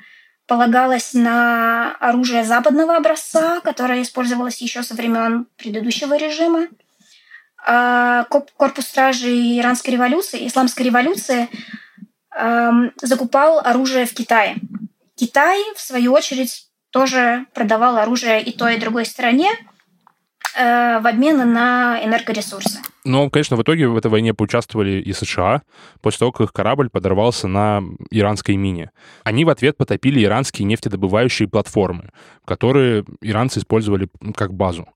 полагалась 0.46 1.12
на 1.14 1.96
оружие 1.96 2.44
западного 2.44 2.96
образца, 2.96 3.61
которое 3.61 4.03
использовалось 4.03 4.62
еще 4.62 4.83
со 4.83 4.94
времен 4.94 5.49
предыдущего 5.57 6.16
режима. 6.16 6.68
А 7.68 8.25
корпус 8.25 8.87
стражей 8.87 9.59
иранской 9.59 9.94
революции, 9.94 10.46
исламской 10.46 10.87
революции, 10.87 11.49
эм, 12.37 12.92
закупал 13.03 13.59
оружие 13.59 14.07
в 14.07 14.14
Китае. 14.14 14.57
Китай, 15.16 15.61
в 15.75 15.81
свою 15.81 16.12
очередь, 16.12 16.65
тоже 16.96 17.44
продавал 17.52 17.98
оружие 17.98 18.42
и 18.42 18.56
той, 18.56 18.76
и 18.76 18.80
другой 18.80 19.04
стороне 19.04 19.50
э, 20.59 20.98
в 20.98 21.06
обмен 21.06 21.52
на 21.52 22.02
энергоресурсы. 22.02 22.78
Но, 23.04 23.28
конечно, 23.28 23.59
в 23.59 23.62
итоге 23.62 23.87
в 23.87 23.98
этой 23.98 24.11
войне 24.11 24.32
поучаствовали 24.32 25.02
и 25.02 25.12
США, 25.12 25.61
после 26.00 26.20
того, 26.20 26.32
как 26.32 26.46
их 26.46 26.52
корабль 26.54 26.88
подорвался 26.88 27.48
на 27.48 27.82
иранской 28.11 28.56
мине. 28.56 28.92
Они 29.24 29.44
в 29.44 29.50
ответ 29.50 29.76
потопили 29.76 30.24
иранские 30.24 30.64
нефтедобывающие 30.64 31.48
платформы, 31.48 32.12
которые 32.46 33.04
иранцы 33.20 33.59
использовали 33.59 34.09
как 34.35 34.54
базу. 34.54 34.88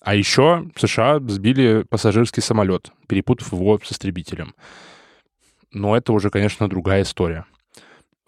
А 0.00 0.16
еще 0.16 0.66
США 0.74 1.20
сбили 1.20 1.84
пассажирский 1.88 2.42
самолет, 2.42 2.90
перепутав 3.06 3.52
его 3.52 3.78
с 3.78 3.92
истребителем. 3.92 4.56
Но 5.70 5.96
это 5.96 6.12
уже, 6.12 6.30
конечно, 6.30 6.68
другая 6.68 7.02
история. 7.02 7.44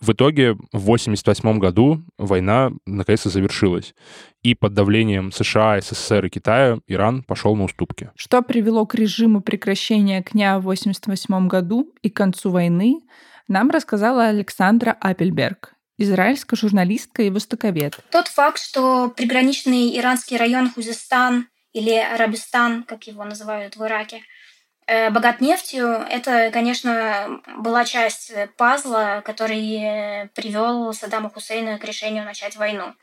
В 0.01 0.13
итоге 0.13 0.53
в 0.73 0.85
1988 0.85 1.59
году 1.59 2.03
война 2.19 2.71
наконец-то 2.85 3.31
завершилась. 3.31 3.95
И 4.43 4.55
под 4.55 4.75
давлением 4.75 5.33
США, 5.33 5.81
СССР 5.81 6.27
и 6.27 6.29
Китая 6.29 6.79
Иран 6.87 7.23
пошел 7.23 7.57
на 7.57 7.65
уступки. 7.65 8.11
Что 8.15 8.43
привело 8.43 8.85
к 8.87 8.95
режиму 8.95 9.41
прекращения 9.41 10.19
огня 10.19 10.57
в 10.57 10.69
1988 10.69 11.49
году 11.49 11.93
и 12.03 12.11
к 12.11 12.17
концу 12.17 12.51
войны, 12.51 13.01
нам 13.49 13.71
рассказала 13.71 14.27
Александра 14.27 14.97
Апельберг, 15.01 15.75
израильская 15.99 16.57
журналистка 16.57 17.23
и 17.23 17.31
востоковед. 17.31 17.99
Тот 18.11 18.29
факт, 18.29 18.61
что 18.61 19.09
приграничный 19.17 19.97
иранский 19.99 20.37
район 20.37 20.71
Хузистан 20.71 21.49
или 21.73 21.93
Арабистан, 21.93 22.85
как 22.85 23.05
его 23.05 23.25
называют 23.25 23.77
в 23.77 23.85
Ираке, 23.85 24.21
богат 24.87 25.41
нефтью, 25.41 25.89
это, 26.09 26.51
конечно, 26.53 27.41
была 27.59 27.85
часть 27.85 28.33
пазла, 28.57 29.23
который 29.25 30.29
привел 30.35 30.93
Саддама 30.93 31.31
Хусейна 31.31 31.79
к 31.79 31.85
решению 31.85 32.25
начать 32.25 32.57
войну. 32.57 32.95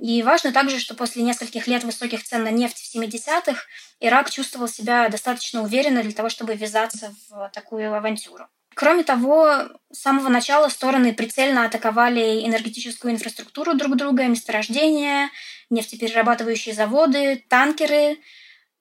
И 0.00 0.22
важно 0.22 0.52
также, 0.52 0.78
что 0.78 0.94
после 0.94 1.22
нескольких 1.22 1.66
лет 1.66 1.84
высоких 1.84 2.24
цен 2.24 2.44
на 2.44 2.50
нефть 2.50 2.78
в 2.78 2.96
70-х 2.96 3.62
Ирак 4.00 4.30
чувствовал 4.30 4.66
себя 4.66 5.08
достаточно 5.08 5.62
уверенно 5.62 6.02
для 6.02 6.12
того, 6.12 6.28
чтобы 6.28 6.54
ввязаться 6.54 7.14
в 7.28 7.50
такую 7.52 7.94
авантюру. 7.94 8.46
Кроме 8.74 9.04
того, 9.04 9.68
с 9.92 9.98
самого 10.00 10.28
начала 10.28 10.68
стороны 10.70 11.12
прицельно 11.12 11.66
атаковали 11.66 12.46
энергетическую 12.46 13.12
инфраструктуру 13.12 13.74
друг 13.74 13.96
друга, 13.96 14.24
месторождения, 14.24 15.28
нефтеперерабатывающие 15.68 16.74
заводы, 16.74 17.44
танкеры, 17.48 18.18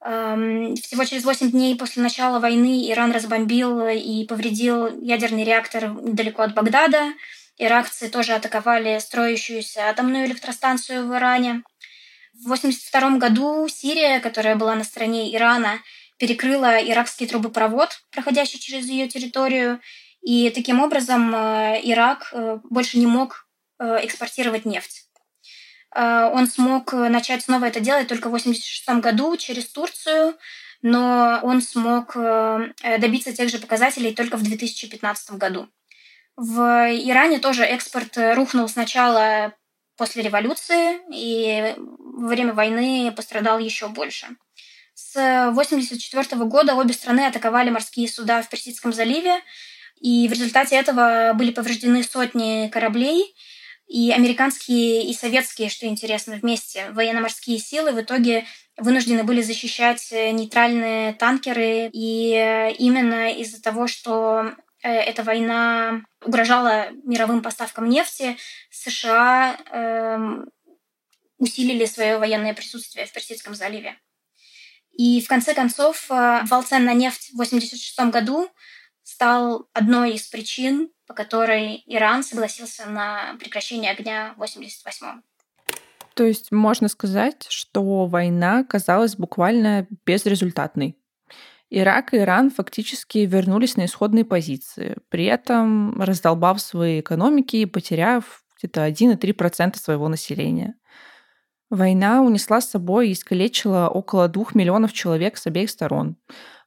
всего 0.02 1.06
через 1.06 1.24
8 1.24 1.52
дней 1.52 1.76
после 1.76 2.02
начала 2.02 2.40
войны 2.40 2.90
Иран 2.92 3.12
разбомбил 3.12 3.88
и 3.88 4.26
повредил 4.26 4.88
ядерный 5.02 5.44
реактор 5.44 5.90
недалеко 5.90 6.42
от 6.42 6.56
Багдада. 6.56 7.14
Иракцы 7.60 8.10
тоже 8.10 8.34
атаковали 8.34 8.98
строящуюся 8.98 9.90
атомную 9.90 10.26
электростанцию 10.26 11.08
в 11.08 11.16
Иране. 11.16 11.64
В 12.34 12.52
1982 12.52 13.18
году 13.18 13.68
Сирия, 13.68 14.20
которая 14.20 14.56
была 14.56 14.74
на 14.74 14.84
стороне 14.84 15.36
Ирана, 15.36 15.80
перекрыла 16.18 16.82
иракский 16.82 17.28
трубопровод, 17.28 18.02
проходящий 18.12 18.60
через 18.60 18.86
ее 18.88 19.08
территорию, 19.08 19.80
и 20.22 20.50
таким 20.52 20.80
образом 20.80 21.34
э, 21.34 21.80
Ирак 21.84 22.30
э, 22.32 22.60
больше 22.70 23.00
не 23.00 23.08
мог 23.08 23.48
э, 23.80 24.06
экспортировать 24.06 24.66
нефть. 24.66 25.08
Э, 25.94 26.30
он 26.34 26.48
смог 26.48 26.94
э, 26.94 27.10
начать 27.10 27.44
снова 27.44 27.66
это 27.66 27.80
делать 27.80 28.08
только 28.08 28.30
в 28.30 28.36
1986 28.36 29.02
году 29.02 29.36
через 29.38 29.68
Турцию, 29.68 30.36
но 30.82 31.40
он 31.44 31.62
смог 31.62 32.16
э, 32.16 32.70
добиться 33.00 33.34
тех 33.34 33.50
же 33.50 33.60
показателей 33.60 34.14
только 34.14 34.38
в 34.38 34.44
2015 34.44 35.32
году. 35.32 35.68
В 36.38 36.60
Иране 36.62 37.40
тоже 37.40 37.64
экспорт 37.64 38.18
рухнул 38.18 38.68
сначала 38.68 39.54
после 39.98 40.24
революции, 40.24 41.00
и 41.14 41.76
во 41.78 42.30
время 42.30 42.54
войны 42.54 43.12
пострадал 43.16 43.60
еще 43.60 43.90
больше. 43.90 44.28
С 44.94 45.16
1984 45.16 46.46
года 46.46 46.76
обе 46.76 46.94
страны 46.94 47.28
атаковали 47.28 47.70
морские 47.70 48.08
суда 48.08 48.42
в 48.42 48.50
Персидском 48.50 48.94
заливе, 48.94 49.42
и 50.00 50.28
в 50.28 50.32
результате 50.32 50.78
этого 50.78 51.34
были 51.36 51.52
повреждены 51.52 52.02
сотни 52.04 52.70
кораблей, 52.70 53.36
и 53.88 54.12
американские, 54.12 55.10
и 55.10 55.14
советские, 55.14 55.70
что 55.70 55.86
интересно, 55.86 56.36
вместе 56.36 56.90
военно-морские 56.92 57.60
силы 57.60 57.92
в 57.92 58.02
итоге 58.02 58.46
вынуждены 58.78 59.24
были 59.24 59.42
защищать 59.42 60.12
э, 60.12 60.32
нейтральные 60.32 61.14
танкеры. 61.14 61.90
И 61.92 62.34
э, 62.34 62.72
именно 62.74 63.34
из-за 63.34 63.62
того, 63.62 63.88
что 63.88 64.54
э, 64.82 64.90
эта 64.90 65.24
война 65.24 66.04
угрожала 66.26 66.90
мировым 67.04 67.42
поставкам 67.42 67.90
нефти, 67.90 68.38
США 68.70 69.58
э, 69.72 70.18
усилили 71.38 71.86
свое 71.86 72.18
военное 72.18 72.54
присутствие 72.54 73.06
в 73.06 73.12
Персидском 73.12 73.56
заливе. 73.56 73.98
И 74.98 75.22
в 75.22 75.28
конце 75.28 75.54
концов, 75.54 76.08
вал 76.10 76.64
цен 76.64 76.86
на 76.86 76.94
нефть 76.94 77.30
в 77.32 77.36
1986 77.36 78.00
году 78.12 78.50
стал 79.12 79.68
одной 79.74 80.14
из 80.14 80.28
причин, 80.28 80.90
по 81.08 81.14
которой 81.14 81.84
Иран 81.86 82.24
согласился 82.24 82.86
на 82.86 83.36
прекращение 83.40 83.92
огня 83.92 84.34
в 84.38 84.42
1988 84.42 85.22
То 86.14 86.24
есть 86.24 86.52
можно 86.52 86.88
сказать, 86.88 87.46
что 87.50 88.06
война 88.06 88.64
казалась 88.64 89.16
буквально 89.16 89.88
безрезультатной. 90.06 90.98
Ирак 91.70 92.14
и 92.14 92.18
Иран 92.18 92.52
фактически 92.52 93.20
вернулись 93.20 93.78
на 93.78 93.86
исходные 93.86 94.26
позиции, 94.26 94.98
при 95.10 95.26
этом 95.26 96.02
раздолбав 96.02 96.62
свои 96.62 97.00
экономики 97.00 97.58
и 97.58 97.66
потеряв 97.66 98.44
где-то 98.58 98.88
1,3% 98.88 99.78
своего 99.78 100.08
населения. 100.08 100.76
Война 101.70 102.22
унесла 102.22 102.60
с 102.60 102.70
собой 102.70 103.10
и 103.10 103.14
искалечила 103.14 103.88
около 103.88 104.28
двух 104.28 104.54
миллионов 104.56 104.92
человек 104.92 105.38
с 105.38 105.48
обеих 105.48 105.70
сторон. 105.70 106.18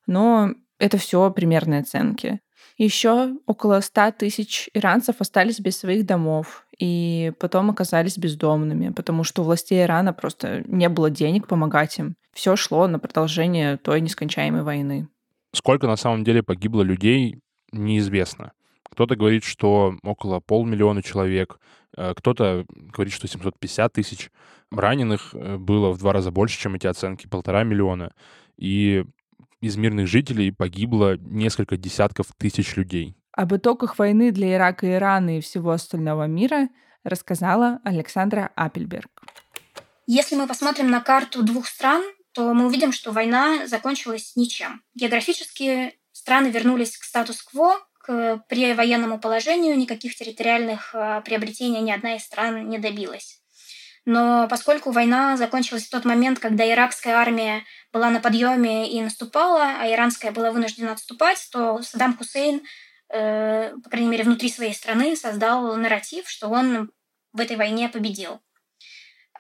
Но 0.07 0.54
это 0.85 0.99
все 0.99 1.31
примерные 1.31 1.81
оценки. 1.81 2.40
Еще 2.77 3.37
около 3.47 3.81
100 3.81 4.12
тысяч 4.18 4.68
иранцев 4.75 5.16
остались 5.20 5.59
без 5.59 5.79
своих 5.79 6.05
домов 6.05 6.66
и 6.79 7.33
потом 7.40 7.70
оказались 7.70 8.18
бездомными, 8.18 8.90
потому 8.90 9.25
что 9.25 9.40
у 9.40 9.44
властей 9.47 9.83
Ирана 9.83 10.12
просто 10.12 10.62
не 10.66 10.90
было 10.90 11.09
денег 11.09 11.47
помогать 11.47 11.99
им. 11.99 12.16
Все 12.35 12.55
шло 12.57 12.87
на 12.87 12.99
продолжение 12.99 13.79
той 13.79 14.03
нескончаемой 14.03 14.62
войны. 14.62 15.09
Сколько 15.55 15.87
на 15.87 15.97
самом 15.97 16.23
деле 16.23 16.42
погибло 16.42 16.83
людей, 16.83 17.38
неизвестно. 17.73 18.53
Кто-то 18.83 19.16
говорит, 19.16 19.44
что 19.44 19.94
около 20.03 20.40
полмиллиона 20.40 21.03
человек, 21.03 21.61
э, 21.97 22.12
кто-то 22.14 22.66
говорит, 22.68 23.14
что 23.14 23.27
750 23.27 23.92
тысяч. 23.92 24.31
Раненых 24.70 25.31
э, 25.33 25.57
было 25.57 25.92
в 25.92 25.99
два 25.99 26.12
раза 26.12 26.31
больше, 26.31 26.61
чем 26.61 26.75
эти 26.75 26.87
оценки, 26.87 27.27
полтора 27.27 27.64
миллиона. 27.64 28.12
И 28.59 29.05
из 29.61 29.77
мирных 29.77 30.07
жителей 30.07 30.51
погибло 30.51 31.17
несколько 31.19 31.77
десятков 31.77 32.27
тысяч 32.37 32.77
людей. 32.77 33.17
Об 33.33 33.55
итогах 33.55 33.99
войны 33.99 34.31
для 34.31 34.55
Ирака, 34.55 34.93
Ирана 34.93 35.38
и 35.38 35.40
всего 35.40 35.73
остального 35.73 36.27
мира 36.27 36.69
рассказала 37.03 37.81
Александра 37.85 38.51
Апельберг. 38.55 39.11
Если 40.07 40.37
мы 40.37 40.47
посмотрим 40.47 40.90
на 40.90 41.01
карту 41.01 41.43
двух 41.43 41.67
стран, 41.67 42.03
то 42.33 42.53
мы 42.53 42.67
увидим, 42.67 42.93
что 42.93 43.12
война 43.12 43.67
закончилась 43.67 44.37
ничем. 44.37 44.83
Географически 44.95 45.95
страны 46.12 46.49
вернулись 46.49 46.97
к 46.97 47.05
статус-кво, 47.05 47.79
к 47.99 48.45
превоенному 48.49 49.19
положению, 49.19 49.79
никаких 49.79 50.14
территориальных 50.14 50.95
э, 50.95 51.23
приобретений 51.25 51.81
ни 51.81 51.90
одна 51.90 52.17
из 52.17 52.25
стран 52.25 52.69
не 52.69 52.79
добилась. 52.79 53.40
Но 54.07 54.47
поскольку 54.49 54.90
война 54.90 55.37
закончилась 55.37 55.87
в 55.87 55.90
тот 55.90 56.05
момент, 56.05 56.38
когда 56.38 56.71
иракская 56.71 57.14
армия 57.14 57.64
была 57.93 58.11
на 58.11 58.21
подъеме 58.21 58.90
и 58.90 59.01
наступала, 59.01 59.77
а 59.81 59.88
иранская 59.88 60.31
была 60.31 60.51
вынуждена 60.51 60.93
отступать, 60.93 61.49
то 61.51 61.81
Саддам 61.83 62.17
Хусейн, 62.17 62.62
э, 63.09 63.73
по 63.83 63.88
крайней 63.88 64.09
мере, 64.09 64.25
внутри 64.25 64.51
своей 64.51 64.75
страны 64.75 65.17
создал 65.17 65.77
нарратив, 65.77 66.29
что 66.29 66.49
он 66.49 66.90
в 67.33 67.40
этой 67.40 67.57
войне 67.57 67.88
победил. 67.88 68.40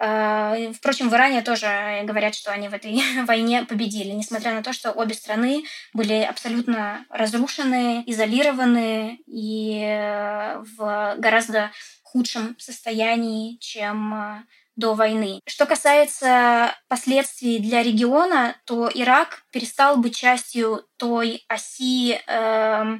Э, 0.00 0.72
впрочем, 0.72 1.08
в 1.08 1.14
Иране 1.14 1.42
тоже 1.42 2.00
говорят, 2.04 2.34
что 2.34 2.50
они 2.50 2.68
в 2.68 2.74
этой 2.74 2.98
войне 3.26 3.64
победили, 3.64 4.10
несмотря 4.10 4.52
на 4.52 4.62
то, 4.62 4.72
что 4.72 4.92
обе 4.92 5.14
страны 5.14 5.64
были 5.92 6.22
абсолютно 6.22 7.04
разрушены, 7.10 8.02
изолированы 8.06 9.20
и 9.26 9.80
э, 9.82 10.58
в 10.76 11.16
гораздо 11.18 11.70
худшем 12.14 12.56
состоянии, 12.58 13.56
чем 13.58 14.14
э, 14.14 14.42
до 14.76 14.94
войны. 14.94 15.40
Что 15.46 15.66
касается 15.66 16.74
последствий 16.88 17.58
для 17.58 17.82
региона, 17.82 18.56
то 18.64 18.88
Ирак 18.92 19.42
перестал 19.50 19.96
быть 19.96 20.16
частью 20.16 20.86
той 20.96 21.44
оси, 21.48 22.20
э, 22.26 22.98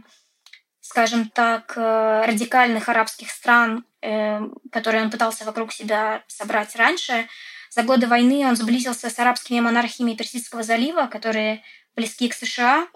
скажем 0.80 1.28
так, 1.30 1.72
э, 1.76 2.24
радикальных 2.26 2.88
арабских 2.88 3.30
стран, 3.30 3.84
э, 4.02 4.40
которые 4.72 5.04
он 5.04 5.10
пытался 5.10 5.44
вокруг 5.44 5.72
себя 5.72 6.24
собрать 6.26 6.74
раньше. 6.76 7.28
За 7.70 7.82
годы 7.82 8.06
войны 8.06 8.46
он 8.46 8.56
сблизился 8.56 9.10
с 9.10 9.18
арабскими 9.18 9.60
монархиями 9.60 10.14
Персидского 10.14 10.62
залива, 10.62 11.06
которые 11.06 11.62
близки 11.96 12.28
к 12.28 12.34
США, 12.34 12.86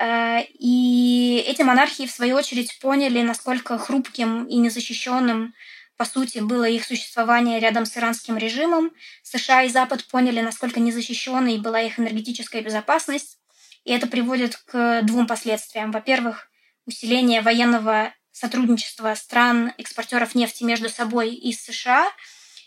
и 0.00 1.44
эти 1.46 1.62
монархии, 1.62 2.06
в 2.06 2.10
свою 2.10 2.36
очередь, 2.36 2.78
поняли, 2.80 3.22
насколько 3.22 3.78
хрупким 3.78 4.44
и 4.46 4.56
незащищенным, 4.56 5.54
по 5.96 6.04
сути, 6.04 6.38
было 6.38 6.64
их 6.64 6.84
существование 6.84 7.60
рядом 7.60 7.86
с 7.86 7.96
иранским 7.96 8.36
режимом. 8.36 8.90
США 9.22 9.62
и 9.62 9.68
Запад 9.68 10.04
поняли, 10.06 10.40
насколько 10.40 10.80
незащищенной 10.80 11.58
была 11.58 11.80
их 11.80 11.98
энергетическая 11.98 12.62
безопасность. 12.62 13.38
И 13.84 13.92
это 13.92 14.06
приводит 14.06 14.56
к 14.56 15.02
двум 15.02 15.26
последствиям. 15.26 15.92
Во-первых, 15.92 16.50
усиление 16.86 17.40
военного 17.40 18.12
сотрудничества 18.32 19.14
стран-экспортеров 19.14 20.34
нефти 20.34 20.64
между 20.64 20.88
собой 20.88 21.34
и 21.34 21.52
США. 21.52 22.10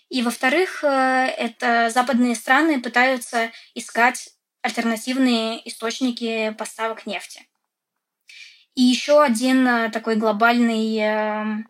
И, 0.09 0.21
во-вторых, 0.21 0.83
э, 0.83 0.88
это 1.38 1.89
западные 1.93 2.35
страны 2.35 2.79
пытаются 2.79 3.51
искать 3.73 4.29
альтернативные 4.65 5.62
источники 5.69 6.54
поставок 6.58 7.06
нефти. 7.06 7.45
И 8.73 8.82
еще 8.82 9.21
один 9.21 9.67
э, 9.67 9.89
такой 9.91 10.15
глобальный 10.15 10.97
эм, 10.97 11.69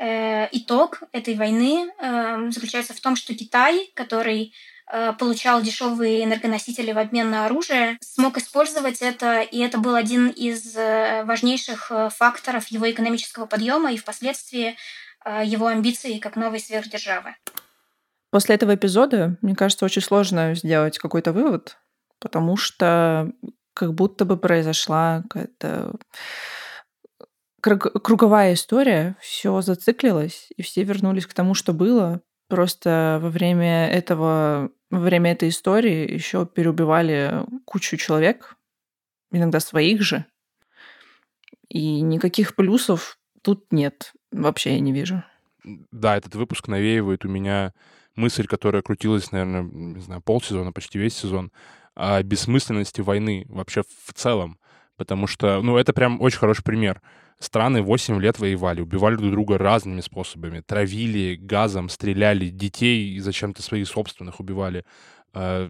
э, 0.00 0.48
итог 0.52 1.02
этой 1.12 1.34
войны 1.34 1.92
э, 1.98 2.50
заключается 2.50 2.94
в 2.94 3.00
том, 3.00 3.14
что 3.14 3.34
Китай, 3.34 3.92
который 3.92 4.54
э, 4.90 5.12
получал 5.18 5.60
дешевые 5.60 6.24
энергоносители 6.24 6.92
в 6.92 6.98
обмен 6.98 7.30
на 7.30 7.44
оружие, 7.44 7.98
смог 8.00 8.38
использовать 8.38 9.02
это, 9.02 9.42
и 9.42 9.58
это 9.58 9.76
был 9.76 9.94
один 9.96 10.28
из 10.30 10.74
важнейших 10.74 11.92
факторов 12.10 12.68
его 12.68 12.90
экономического 12.90 13.44
подъема 13.44 13.92
и 13.92 13.98
впоследствии 13.98 14.76
его 15.44 15.66
амбиций 15.66 16.20
как 16.20 16.36
новой 16.36 16.60
сверхдержавы. 16.60 17.34
После 18.36 18.56
этого 18.56 18.74
эпизода, 18.74 19.38
мне 19.40 19.54
кажется, 19.54 19.86
очень 19.86 20.02
сложно 20.02 20.54
сделать 20.54 20.98
какой-то 20.98 21.32
вывод, 21.32 21.78
потому 22.20 22.58
что 22.58 23.32
как 23.72 23.94
будто 23.94 24.26
бы 24.26 24.36
произошла 24.36 25.22
какая-то 25.22 25.94
круговая 27.62 28.52
история, 28.52 29.16
все 29.22 29.62
зациклилось, 29.62 30.48
и 30.54 30.60
все 30.60 30.82
вернулись 30.82 31.24
к 31.26 31.32
тому, 31.32 31.54
что 31.54 31.72
было. 31.72 32.20
Просто 32.50 33.20
во 33.22 33.30
время 33.30 33.88
этого, 33.88 34.70
во 34.90 35.00
время 35.00 35.32
этой 35.32 35.48
истории 35.48 36.12
еще 36.12 36.44
переубивали 36.44 37.42
кучу 37.64 37.96
человек, 37.96 38.56
иногда 39.32 39.60
своих 39.60 40.02
же. 40.02 40.26
И 41.70 42.02
никаких 42.02 42.54
плюсов 42.54 43.18
тут 43.40 43.72
нет. 43.72 44.12
Вообще 44.30 44.74
я 44.74 44.80
не 44.80 44.92
вижу. 44.92 45.24
Да, 45.90 46.18
этот 46.18 46.34
выпуск 46.34 46.68
навеивает 46.68 47.24
у 47.24 47.30
меня 47.30 47.72
мысль, 48.16 48.46
которая 48.46 48.82
крутилась, 48.82 49.30
наверное, 49.32 49.62
не 49.62 50.00
знаю, 50.00 50.20
полсезона, 50.20 50.72
почти 50.72 50.98
весь 50.98 51.16
сезон, 51.16 51.52
о 51.94 52.22
бессмысленности 52.22 53.00
войны 53.00 53.46
вообще 53.48 53.82
в 53.82 54.12
целом. 54.12 54.58
Потому 54.96 55.26
что, 55.26 55.60
ну, 55.62 55.76
это 55.76 55.92
прям 55.92 56.20
очень 56.20 56.38
хороший 56.38 56.62
пример. 56.62 57.02
Страны 57.38 57.82
8 57.82 58.20
лет 58.20 58.38
воевали, 58.38 58.80
убивали 58.80 59.16
друг 59.16 59.30
друга 59.30 59.58
разными 59.58 60.00
способами. 60.00 60.60
Травили 60.60 61.36
газом, 61.36 61.90
стреляли, 61.90 62.48
детей 62.48 63.18
зачем-то 63.20 63.62
своих 63.62 63.88
собственных 63.88 64.40
убивали, 64.40 64.86
э, 65.34 65.68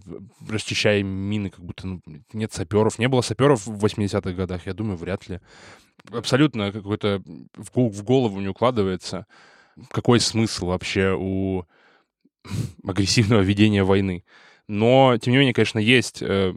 расчищая 0.49 1.03
мины, 1.03 1.51
как 1.51 1.65
будто 1.65 1.87
ну, 1.89 2.01
нет 2.33 2.53
саперов. 2.53 3.01
Не 3.01 3.09
было 3.09 3.21
саперов 3.21 3.67
в 3.67 3.85
80-х 3.85 4.33
годах, 4.33 4.67
я 4.67 4.75
думаю, 4.75 4.97
вряд 4.97 5.29
ли. 5.29 5.41
Абсолютно 6.13 6.71
какой-то 6.71 7.21
в 7.57 8.03
голову 8.05 8.41
не 8.41 8.49
укладывается. 8.49 9.27
Какой 9.91 10.21
смысл 10.21 10.67
вообще 10.67 11.17
у 11.19 11.65
агрессивного 12.87 13.41
ведения 13.41 13.85
войны. 13.85 14.25
Но, 14.69 15.17
тем 15.21 15.33
не 15.33 15.39
менее, 15.39 15.55
конечно, 15.55 15.79
есть 15.79 16.23
э, 16.23 16.53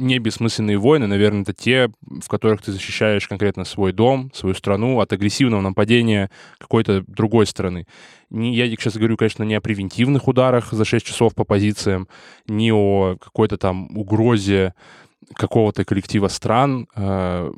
не 0.00 0.18
бессмысленные 0.18 0.78
войны, 0.78 1.06
наверное, 1.06 1.42
это 1.42 1.52
те, 1.52 1.90
в 2.02 2.28
которых 2.28 2.62
ты 2.62 2.72
защищаешь 2.72 3.28
конкретно 3.28 3.64
свой 3.64 3.92
дом, 3.92 4.30
свою 4.34 4.54
страну 4.54 4.98
от 5.00 5.12
агрессивного 5.12 5.60
нападения 5.60 6.30
какой-то 6.58 7.04
другой 7.06 7.46
страны. 7.46 7.86
Не, 8.30 8.54
я 8.54 8.66
сейчас 8.68 8.96
говорю, 8.96 9.16
конечно, 9.16 9.44
не 9.44 9.54
о 9.54 9.60
превентивных 9.60 10.26
ударах 10.26 10.72
за 10.72 10.84
6 10.84 11.04
часов 11.04 11.34
по 11.34 11.44
позициям, 11.44 12.08
не 12.46 12.72
о 12.72 13.16
какой-то 13.20 13.58
там 13.58 13.96
угрозе 13.96 14.74
какого-то 15.34 15.84
коллектива 15.84 16.28
стран. 16.28 16.88
Э, 16.96 17.50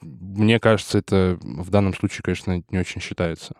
мне 0.00 0.60
кажется, 0.60 0.98
это 0.98 1.38
в 1.40 1.70
данном 1.70 1.94
случае, 1.94 2.22
конечно, 2.22 2.62
не 2.70 2.78
очень 2.78 3.00
считается. 3.00 3.54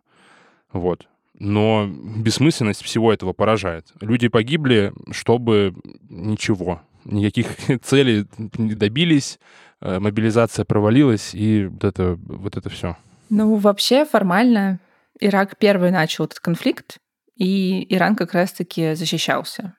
Вот. 0.72 1.08
Но 1.38 1.86
бессмысленность 1.88 2.82
всего 2.82 3.12
этого 3.12 3.32
поражает. 3.32 3.86
Люди 4.00 4.28
погибли, 4.28 4.92
чтобы 5.10 5.74
ничего. 6.08 6.82
Никаких 7.04 7.48
целей 7.82 8.26
не 8.56 8.74
добились, 8.74 9.38
э, 9.80 9.98
мобилизация 9.98 10.64
провалилась, 10.64 11.34
и 11.34 11.66
вот 11.66 11.84
это, 11.84 12.18
вот 12.18 12.56
это 12.56 12.70
все. 12.70 12.96
Ну, 13.28 13.56
вообще, 13.56 14.04
формально 14.04 14.80
Ирак 15.20 15.58
первый 15.58 15.90
начал 15.90 16.24
этот 16.24 16.40
конфликт, 16.40 16.98
и 17.36 17.86
Иран 17.94 18.16
как 18.16 18.32
раз-таки 18.32 18.94
защищался. 18.94 19.74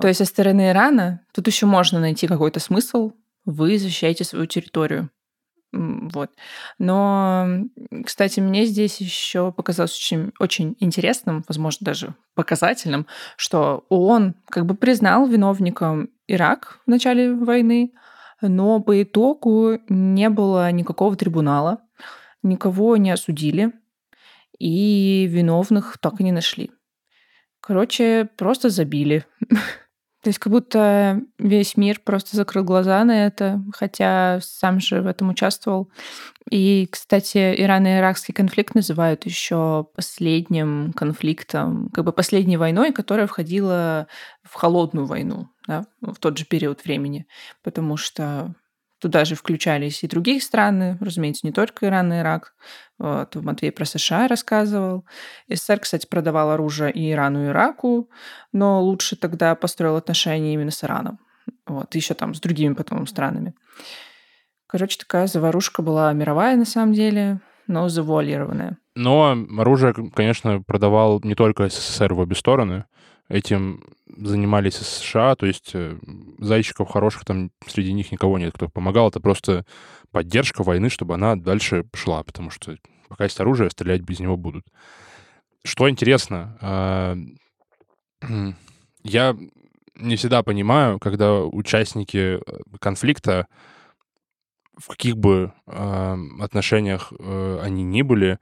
То 0.00 0.08
есть 0.08 0.18
со 0.18 0.24
стороны 0.24 0.70
Ирана 0.70 1.20
тут 1.32 1.46
еще 1.46 1.66
можно 1.66 2.00
найти 2.00 2.26
какой-то 2.26 2.60
смысл. 2.60 3.12
Вы 3.44 3.78
защищаете 3.78 4.24
свою 4.24 4.46
территорию. 4.46 5.10
Вот. 5.72 6.30
Но, 6.78 7.46
кстати, 8.04 8.40
мне 8.40 8.66
здесь 8.66 9.00
еще 9.00 9.52
показалось 9.52 9.96
очень, 9.96 10.32
очень 10.38 10.76
интересным, 10.80 11.44
возможно, 11.48 11.84
даже 11.84 12.14
показательным, 12.34 13.06
что 13.36 13.86
ООН 13.88 14.34
как 14.50 14.66
бы 14.66 14.74
признал 14.74 15.26
виновником 15.26 16.10
Ирак 16.28 16.80
в 16.86 16.90
начале 16.90 17.32
войны, 17.34 17.92
но 18.42 18.80
по 18.80 19.02
итогу 19.02 19.78
не 19.88 20.28
было 20.28 20.70
никакого 20.70 21.16
трибунала, 21.16 21.78
никого 22.42 22.96
не 22.98 23.10
осудили, 23.10 23.72
и 24.58 25.26
виновных 25.30 25.96
так 25.98 26.20
и 26.20 26.24
не 26.24 26.32
нашли. 26.32 26.70
Короче, 27.60 28.28
просто 28.36 28.68
забили. 28.68 29.24
То 30.22 30.28
есть 30.28 30.38
как 30.38 30.52
будто 30.52 31.20
весь 31.38 31.76
мир 31.76 32.00
просто 32.04 32.36
закрыл 32.36 32.62
глаза 32.62 33.02
на 33.04 33.26
это, 33.26 33.62
хотя 33.74 34.38
сам 34.40 34.78
же 34.78 35.02
в 35.02 35.06
этом 35.06 35.30
участвовал. 35.30 35.90
И, 36.48 36.88
кстати, 36.90 37.38
Ирано-Иракский 37.58 38.32
конфликт 38.32 38.74
называют 38.74 39.26
еще 39.26 39.86
последним 39.96 40.92
конфликтом, 40.92 41.88
как 41.92 42.04
бы 42.04 42.12
последней 42.12 42.56
войной, 42.56 42.92
которая 42.92 43.26
входила 43.26 44.06
в 44.44 44.54
холодную 44.54 45.06
войну 45.06 45.48
да, 45.66 45.86
в 46.00 46.16
тот 46.16 46.38
же 46.38 46.44
период 46.44 46.84
времени, 46.84 47.26
потому 47.62 47.96
что 47.96 48.54
Туда 49.02 49.24
же 49.24 49.34
включались 49.34 50.04
и 50.04 50.06
другие 50.06 50.40
страны, 50.40 50.96
разумеется, 51.00 51.44
не 51.44 51.52
только 51.52 51.86
Иран 51.86 52.12
и 52.12 52.20
Ирак. 52.20 52.54
Вот, 53.00 53.34
Матвей 53.34 53.72
про 53.72 53.84
США 53.84 54.28
рассказывал. 54.28 55.04
СССР, 55.48 55.80
кстати, 55.80 56.06
продавал 56.06 56.52
оружие 56.52 56.92
и 56.92 57.10
Ирану, 57.10 57.46
и 57.46 57.48
Ираку, 57.48 58.08
но 58.52 58.80
лучше 58.80 59.16
тогда 59.16 59.56
построил 59.56 59.96
отношения 59.96 60.54
именно 60.54 60.70
с 60.70 60.84
Ираном. 60.84 61.18
Вот, 61.66 61.92
еще 61.96 62.14
там 62.14 62.32
с 62.32 62.40
другими 62.40 62.74
потом 62.74 63.08
странами. 63.08 63.54
Короче, 64.68 64.96
такая 64.96 65.26
заварушка 65.26 65.82
была 65.82 66.12
мировая 66.12 66.54
на 66.54 66.64
самом 66.64 66.92
деле, 66.92 67.40
но 67.66 67.88
завуалированная. 67.88 68.78
Но 68.94 69.36
оружие, 69.58 69.94
конечно, 70.14 70.62
продавал 70.62 71.20
не 71.24 71.34
только 71.34 71.68
СССР 71.68 72.14
в 72.14 72.20
обе 72.20 72.36
стороны. 72.36 72.84
Этим 73.32 73.82
занимались 74.14 74.74
США, 74.74 75.36
то 75.36 75.46
есть 75.46 75.70
э, 75.72 75.96
зайчиков 76.38 76.90
хороших 76.90 77.24
там 77.24 77.50
среди 77.66 77.94
них 77.94 78.12
никого 78.12 78.38
нет, 78.38 78.52
кто 78.52 78.68
помогал. 78.68 79.08
Это 79.08 79.20
просто 79.20 79.64
поддержка 80.10 80.62
войны, 80.62 80.90
чтобы 80.90 81.14
она 81.14 81.34
дальше 81.34 81.86
шла, 81.94 82.22
потому 82.22 82.50
что 82.50 82.76
пока 83.08 83.24
есть 83.24 83.40
оружие, 83.40 83.70
стрелять 83.70 84.02
без 84.02 84.20
него 84.20 84.36
будут. 84.36 84.66
Что 85.64 85.88
интересно, 85.88 86.58
а, 86.60 87.16
я 89.02 89.34
не 89.94 90.16
всегда 90.16 90.42
понимаю, 90.42 90.98
когда 90.98 91.42
участники 91.42 92.38
э, 92.38 92.40
конфликта 92.80 93.46
в 94.76 94.88
каких 94.88 95.16
бы 95.16 95.54
э, 95.66 96.16
отношениях 96.38 97.14
э, 97.18 97.60
они 97.62 97.82
ни 97.82 98.02
были, 98.02 98.38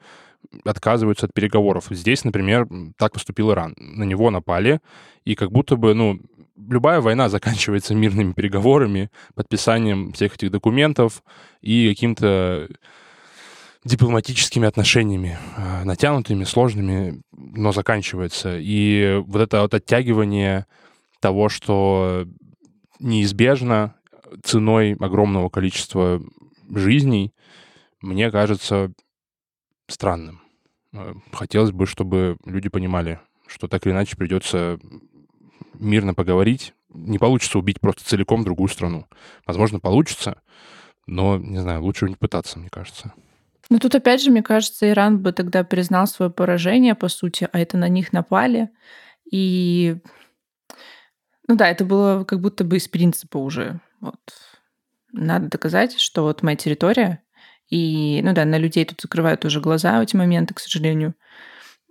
отказываются 0.65 1.27
от 1.27 1.35
переговоров. 1.35 1.87
Здесь, 1.91 2.25
например, 2.25 2.69
так 2.97 3.13
поступил 3.13 3.53
Иран. 3.53 3.75
На 3.77 4.05
него 4.05 4.31
напали, 4.31 4.81
и 5.25 5.35
как 5.35 5.53
будто 5.53 5.77
бы, 5.77 5.95
ну, 5.95 6.21
любая 6.57 7.01
война 7.01 7.29
заканчивается 7.29 7.95
мирными 7.95 8.33
переговорами, 8.33 9.11
подписанием 9.35 10.13
всех 10.13 10.35
этих 10.35 10.51
документов 10.51 11.23
и 11.61 11.89
каким-то 11.89 12.69
дипломатическими 13.85 14.69
отношениями, 14.69 15.39
э, 15.57 15.85
натянутыми, 15.85 16.45
сложными, 16.45 17.23
но 17.33 17.73
заканчивается. 17.73 18.59
И 18.61 19.23
вот 19.27 19.41
это 19.41 19.63
вот 19.63 19.73
оттягивание 19.73 20.67
того, 21.21 21.49
что 21.49 22.27
неизбежно 22.99 23.95
ценой 24.45 24.95
огромного 25.01 25.49
количества 25.49 26.23
жизней, 26.69 27.33
мне 28.03 28.31
кажется 28.31 28.93
странным. 29.91 30.43
Э, 30.93 31.15
хотелось 31.33 31.73
бы, 31.73 31.87
чтобы 31.87 32.37
люди 32.45 32.69
понимали, 32.69 33.21
что 33.47 33.69
так 33.69 33.87
или 33.87 33.93
иначе 33.93 34.17
придется 34.17 34.79
мирно 35.75 36.15
поговорить. 36.15 36.75
Не 36.93 37.19
получится 37.19 37.59
убить 37.59 37.81
просто 37.81 38.05
целиком 38.05 38.45
другую 38.45 38.69
страну. 38.69 39.07
Возможно, 39.47 39.79
получится, 39.79 40.43
но, 41.07 41.39
не 41.39 41.59
знаю, 41.59 41.83
лучше 41.83 42.09
не 42.09 42.17
пытаться, 42.17 42.59
мне 42.59 42.69
кажется. 42.71 43.13
Но 43.69 43.79
тут 43.79 43.95
опять 43.95 44.23
же, 44.23 44.31
мне 44.31 44.43
кажется, 44.43 44.89
Иран 44.91 45.21
бы 45.21 45.33
тогда 45.33 45.63
признал 45.63 46.07
свое 46.09 46.31
поражение, 46.31 46.97
по 46.97 47.09
сути, 47.09 47.49
а 47.53 47.59
это 47.59 47.77
на 47.77 47.89
них 47.89 48.13
напали. 48.13 48.71
И, 49.31 49.97
ну 51.47 51.55
да, 51.55 51.69
это 51.69 51.85
было 51.85 52.25
как 52.25 52.41
будто 52.41 52.65
бы 52.65 52.79
из 52.79 52.89
принципа 52.89 53.39
уже. 53.39 53.81
Вот. 54.01 54.21
Надо 55.13 55.49
доказать, 55.49 55.99
что 55.99 56.23
вот 56.23 56.43
моя 56.43 56.57
территория, 56.57 57.23
и, 57.71 58.21
ну 58.23 58.33
да, 58.33 58.45
на 58.45 58.59
людей 58.59 58.85
тут 58.85 59.01
закрывают 59.01 59.45
уже 59.45 59.61
глаза 59.61 59.99
в 59.99 60.03
эти 60.03 60.17
моменты, 60.17 60.55
к 60.55 60.61
сожалению, 60.61 61.15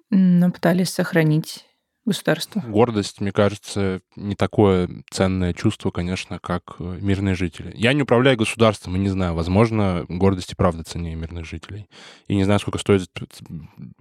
но 0.10 0.52
пытались 0.52 0.90
сохранить 0.90 1.66
государство. 2.06 2.62
Гордость, 2.62 3.22
мне 3.22 3.32
кажется, 3.32 4.02
не 4.16 4.36
такое 4.36 4.90
ценное 5.12 5.54
чувство, 5.54 5.92
конечно, 5.92 6.40
как 6.40 6.76
э, 6.80 6.98
мирные 7.02 7.36
жители. 7.36 7.72
Я 7.76 7.94
не 7.94 8.02
управляю 8.02 8.38
государством 8.38 8.96
и 8.96 9.00
не 9.00 9.10
знаю, 9.10 9.36
возможно, 9.36 10.06
гордость 10.10 10.52
и 10.52 10.56
правда 10.56 10.84
ценнее 10.84 11.16
мирных 11.16 11.46
жителей. 11.46 11.88
И 12.28 12.36
не 12.36 12.44
знаю, 12.44 12.60
сколько 12.60 12.80
стоит 12.80 13.10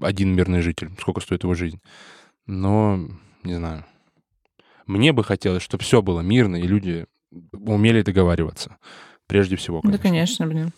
один 0.01 0.35
мирный 0.35 0.63
житель, 0.63 0.91
сколько 0.99 1.21
стоит 1.21 1.43
его 1.43 1.55
жизнь. 1.55 1.81
Но, 2.47 2.99
не 3.45 3.55
знаю. 3.55 3.85
Мне 4.87 5.13
бы 5.13 5.23
хотелось, 5.23 5.63
чтобы 5.63 5.85
все 5.85 6.01
было 6.01 6.21
мирно, 6.21 6.57
и 6.57 6.67
люди 6.67 7.07
умели 7.53 8.01
договариваться. 8.01 8.79
Прежде 9.27 9.57
всего, 9.57 9.83
конечно. 9.83 9.99
Да, 9.99 10.03
конечно, 10.03 10.47
блин. 10.47 10.73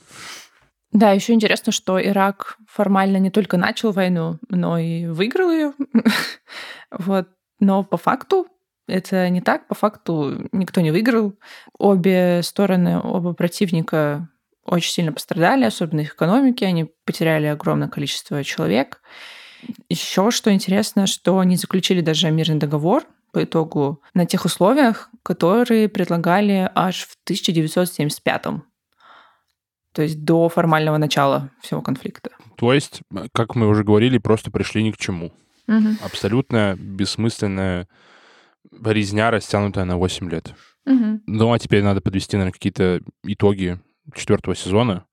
Да, 0.93 1.13
еще 1.13 1.33
интересно, 1.33 1.73
что 1.73 2.03
Ирак 2.03 2.59
формально 2.67 3.19
не 3.19 3.31
только 3.31 3.57
начал 3.57 3.93
войну, 3.93 4.39
но 4.49 4.77
и 4.79 5.07
выиграл 5.07 5.51
ее. 5.51 5.73
вот. 6.91 7.29
Но 7.61 7.85
по 7.85 7.97
факту 7.97 8.49
это 8.89 9.29
не 9.29 9.41
так. 9.41 9.69
По 9.69 9.75
факту 9.75 10.49
никто 10.53 10.81
не 10.81 10.91
выиграл. 10.91 11.35
Обе 11.79 12.41
стороны, 12.43 12.99
оба 12.99 13.35
противника 13.35 14.29
очень 14.65 14.93
сильно 14.93 15.13
пострадали, 15.13 15.65
особенно 15.65 16.01
их 16.01 16.15
экономики. 16.15 16.65
Они 16.65 16.91
потеряли 17.05 17.47
огромное 17.47 17.89
количество 17.89 18.43
человек. 18.43 19.01
Еще 19.89 20.31
что 20.31 20.53
интересно, 20.53 21.07
что 21.07 21.39
они 21.39 21.57
заключили 21.57 22.01
даже 22.01 22.31
мирный 22.31 22.59
договор 22.59 23.05
по 23.33 23.45
итогу 23.45 24.03
на 24.15 24.27
тех 24.27 24.45
условиях, 24.45 25.11
которые 25.23 25.89
предлагали 25.89 26.71
аж 26.75 27.05
в 27.05 27.17
1975 27.25 28.47
то 29.93 30.03
есть 30.03 30.25
до 30.25 30.49
формального 30.49 30.97
начала 30.97 31.51
всего 31.61 31.83
конфликта. 31.83 32.31
То 32.57 32.73
есть, 32.73 33.03
как 33.33 33.55
мы 33.55 33.67
уже 33.67 33.85
говорили, 33.85 34.19
просто 34.19 34.51
пришли 34.51 34.83
ни 34.83 34.91
к 34.91 34.97
чему. 34.97 35.33
Угу. 35.67 35.89
Абсолютно 36.05 36.77
бессмысленная 36.79 37.89
резня, 38.85 39.31
растянутая 39.31 39.85
на 39.85 39.97
8 39.97 40.31
лет. 40.31 40.55
Угу. 40.87 41.21
Ну 41.27 41.53
а 41.53 41.59
теперь 41.59 41.83
надо 41.83 42.01
подвести, 42.01 42.37
наверное, 42.37 42.53
какие-то 42.53 43.01
итоги 43.25 43.79
четвертого 44.15 44.57
сезона. 44.57 45.05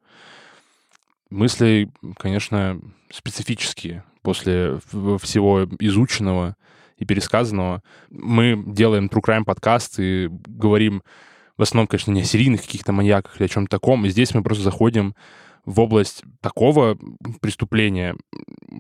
Мысли, 1.30 1.92
конечно, 2.18 2.80
специфические 3.12 4.04
после 4.22 4.80
всего 5.22 5.68
изученного 5.80 6.56
и 6.98 7.06
пересказанного. 7.06 7.84
Мы 8.10 8.64
делаем 8.66 9.08
True 9.08 9.22
Crime 9.22 9.44
подкаст 9.44 10.00
и 10.00 10.30
говорим 10.30 11.04
в 11.58 11.62
основном, 11.62 11.88
конечно, 11.88 12.12
не 12.12 12.22
о 12.22 12.26
серийных 12.26 12.62
каких-то 12.62 12.92
маньяках 12.92 13.38
или 13.38 13.46
о 13.46 13.50
чем-то 13.50 13.70
таком. 13.70 14.06
И 14.06 14.10
здесь 14.10 14.34
мы 14.34 14.44
просто 14.44 14.64
заходим 14.64 15.16
в 15.66 15.80
область 15.82 16.24
такого 16.40 16.98
преступления, 17.42 18.16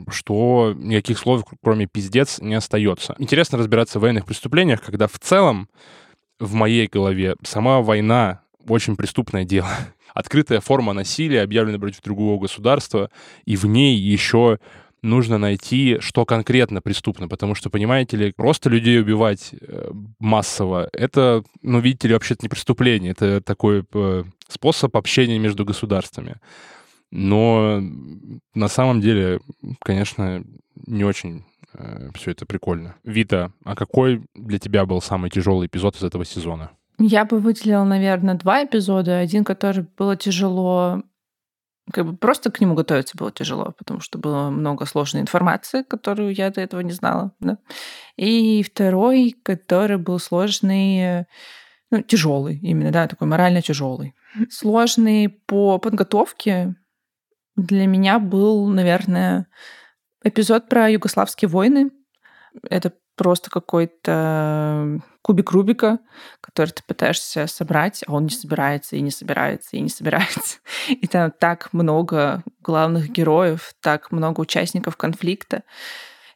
что 0.09 0.73
никаких 0.77 1.17
слов, 1.17 1.43
кроме 1.61 1.85
пиздец, 1.85 2.39
не 2.39 2.55
остается. 2.55 3.15
Интересно 3.19 3.57
разбираться 3.57 3.99
в 3.99 4.03
военных 4.03 4.25
преступлениях, 4.25 4.81
когда 4.81 5.07
в 5.07 5.19
целом 5.19 5.69
в 6.39 6.53
моей 6.53 6.87
голове 6.87 7.35
сама 7.43 7.81
война 7.81 8.41
очень 8.67 8.95
преступное 8.95 9.43
дело. 9.43 9.69
Открытая 10.13 10.61
форма 10.61 10.93
насилия, 10.93 11.41
объявленная 11.41 11.79
против 11.79 12.01
другого 12.01 12.39
государства, 12.39 13.09
и 13.45 13.55
в 13.55 13.65
ней 13.65 13.97
еще 13.97 14.59
нужно 15.01 15.37
найти, 15.37 15.97
что 15.99 16.25
конкретно 16.25 16.81
преступно, 16.81 17.27
потому 17.27 17.55
что, 17.55 17.69
понимаете 17.69 18.17
ли, 18.17 18.33
просто 18.35 18.69
людей 18.69 18.99
убивать 18.99 19.53
э, 19.59 19.91
массово, 20.19 20.89
это, 20.93 21.43
ну, 21.61 21.79
видите 21.79 22.07
ли, 22.07 22.13
вообще-то 22.13 22.43
не 22.43 22.49
преступление, 22.49 23.11
это 23.11 23.41
такой 23.41 23.85
э, 23.93 24.23
способ 24.47 24.95
общения 24.97 25.39
между 25.39 25.65
государствами. 25.65 26.37
Но 27.11 27.79
на 28.53 28.67
самом 28.67 28.99
деле, 29.01 29.39
конечно, 29.81 30.43
не 30.87 31.03
очень 31.05 31.45
э, 31.73 32.09
все 32.15 32.31
это 32.31 32.45
прикольно. 32.45 32.95
Вита, 33.03 33.51
а 33.63 33.75
какой 33.75 34.23
для 34.35 34.59
тебя 34.59 34.85
был 34.85 35.01
самый 35.01 35.29
тяжелый 35.29 35.67
эпизод 35.67 35.95
из 35.95 36.03
этого 36.03 36.25
сезона? 36.25 36.71
Я 36.99 37.25
бы 37.25 37.39
выделила, 37.39 37.83
наверное, 37.83 38.35
два 38.35 38.65
эпизода. 38.65 39.19
Один, 39.19 39.43
который 39.43 39.85
было 39.97 40.15
тяжело 40.15 41.03
как 41.91 42.05
бы 42.05 42.17
просто 42.17 42.51
к 42.51 42.59
нему 42.59 42.75
готовиться 42.75 43.17
было 43.17 43.31
тяжело, 43.31 43.73
потому 43.77 43.99
что 43.99 44.17
было 44.17 44.49
много 44.49 44.85
сложной 44.85 45.21
информации, 45.21 45.83
которую 45.83 46.33
я 46.33 46.49
до 46.49 46.61
этого 46.61 46.81
не 46.81 46.91
знала. 46.91 47.31
Да? 47.39 47.57
И 48.17 48.63
второй, 48.63 49.35
который 49.43 49.97
был 49.97 50.19
сложный, 50.19 51.25
ну, 51.91 52.01
тяжелый 52.01 52.57
именно, 52.57 52.91
да, 52.91 53.07
такой 53.07 53.27
морально 53.27 53.61
тяжелый. 53.61 54.13
Сложный 54.49 55.29
по 55.29 55.77
подготовке 55.77 56.75
для 57.55 57.87
меня 57.87 58.19
был, 58.19 58.67
наверное, 58.67 59.47
эпизод 60.23 60.69
про 60.69 60.89
югославские 60.89 61.49
войны. 61.49 61.91
Это 62.69 62.93
просто 63.15 63.49
какой-то 63.49 65.01
кубик 65.27 65.51
Рубика, 65.51 65.99
который 66.39 66.69
ты 66.69 66.81
пытаешься 66.87 67.47
собрать, 67.47 68.01
а 68.07 68.13
он 68.13 68.23
не 68.23 68.29
собирается, 68.29 68.95
и 68.95 69.01
не 69.01 69.11
собирается, 69.11 69.75
и 69.75 69.81
не 69.81 69.89
собирается. 69.89 70.59
И 70.87 71.05
там 71.05 71.31
так 71.37 71.73
много 71.73 72.43
главных 72.61 73.09
героев, 73.09 73.73
так 73.81 74.13
много 74.13 74.39
участников 74.39 74.95
конфликта. 74.95 75.63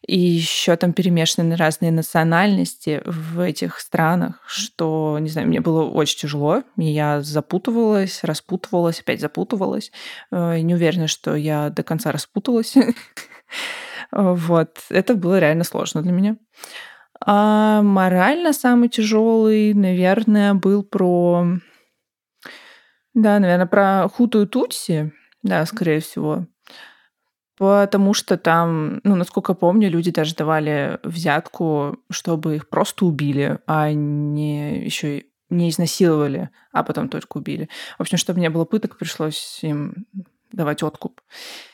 И 0.06 0.20
еще 0.20 0.76
там 0.76 0.92
перемешаны 0.92 1.56
разные 1.56 1.94
национальности 1.94 3.02
в 3.06 3.40
этих 3.40 3.80
странах, 3.80 4.42
что, 4.46 5.18
не 5.22 5.30
знаю, 5.30 5.48
мне 5.48 5.62
было 5.62 5.86
очень 5.86 6.20
тяжело. 6.20 6.64
Я 6.76 7.22
запутывалась, 7.22 8.26
распутывалась, 8.26 9.00
опять 9.00 9.22
запутывалась. 9.22 9.94
Э, 10.32 10.60
не 10.60 10.74
уверена, 10.74 11.08
что 11.08 11.34
я 11.36 11.70
до 11.70 11.84
конца 11.84 12.12
распуталась. 12.12 12.76
Вот. 14.14 14.78
Это 14.90 15.16
было 15.16 15.40
реально 15.40 15.64
сложно 15.64 16.02
для 16.02 16.12
меня. 16.12 16.36
А 17.24 17.82
морально 17.84 18.52
самый 18.54 18.90
тяжелый, 18.90 19.74
наверное, 19.74 20.54
был 20.54 20.84
про 20.84 21.46
Да, 23.14 23.40
наверное, 23.40 23.66
про 23.66 24.08
Хуту 24.10 24.44
и 24.44 24.46
Тутси, 24.46 25.12
да, 25.44 25.66
скорее 25.66 26.00
всего. 26.00 26.48
Потому 27.58 28.14
что 28.14 28.38
там, 28.38 29.02
ну, 29.04 29.16
насколько 29.16 29.54
помню, 29.54 29.90
люди 29.90 30.10
даже 30.12 30.34
давали 30.36 31.00
взятку, 31.04 32.00
чтобы 32.10 32.56
их 32.56 32.70
просто 32.70 33.06
убили, 33.06 33.60
а 33.68 33.92
не 33.94 34.84
еще 34.84 35.26
не 35.50 35.70
изнасиловали, 35.70 36.50
а 36.72 36.84
потом 36.84 37.10
только 37.10 37.38
убили. 37.38 37.70
В 37.98 38.02
общем, 38.02 38.18
чтобы 38.18 38.40
не 38.40 38.50
было 38.50 38.66
пыток, 38.66 38.98
пришлось 38.98 39.60
им 39.64 40.08
давать 40.52 40.84
откуп. 40.84 41.22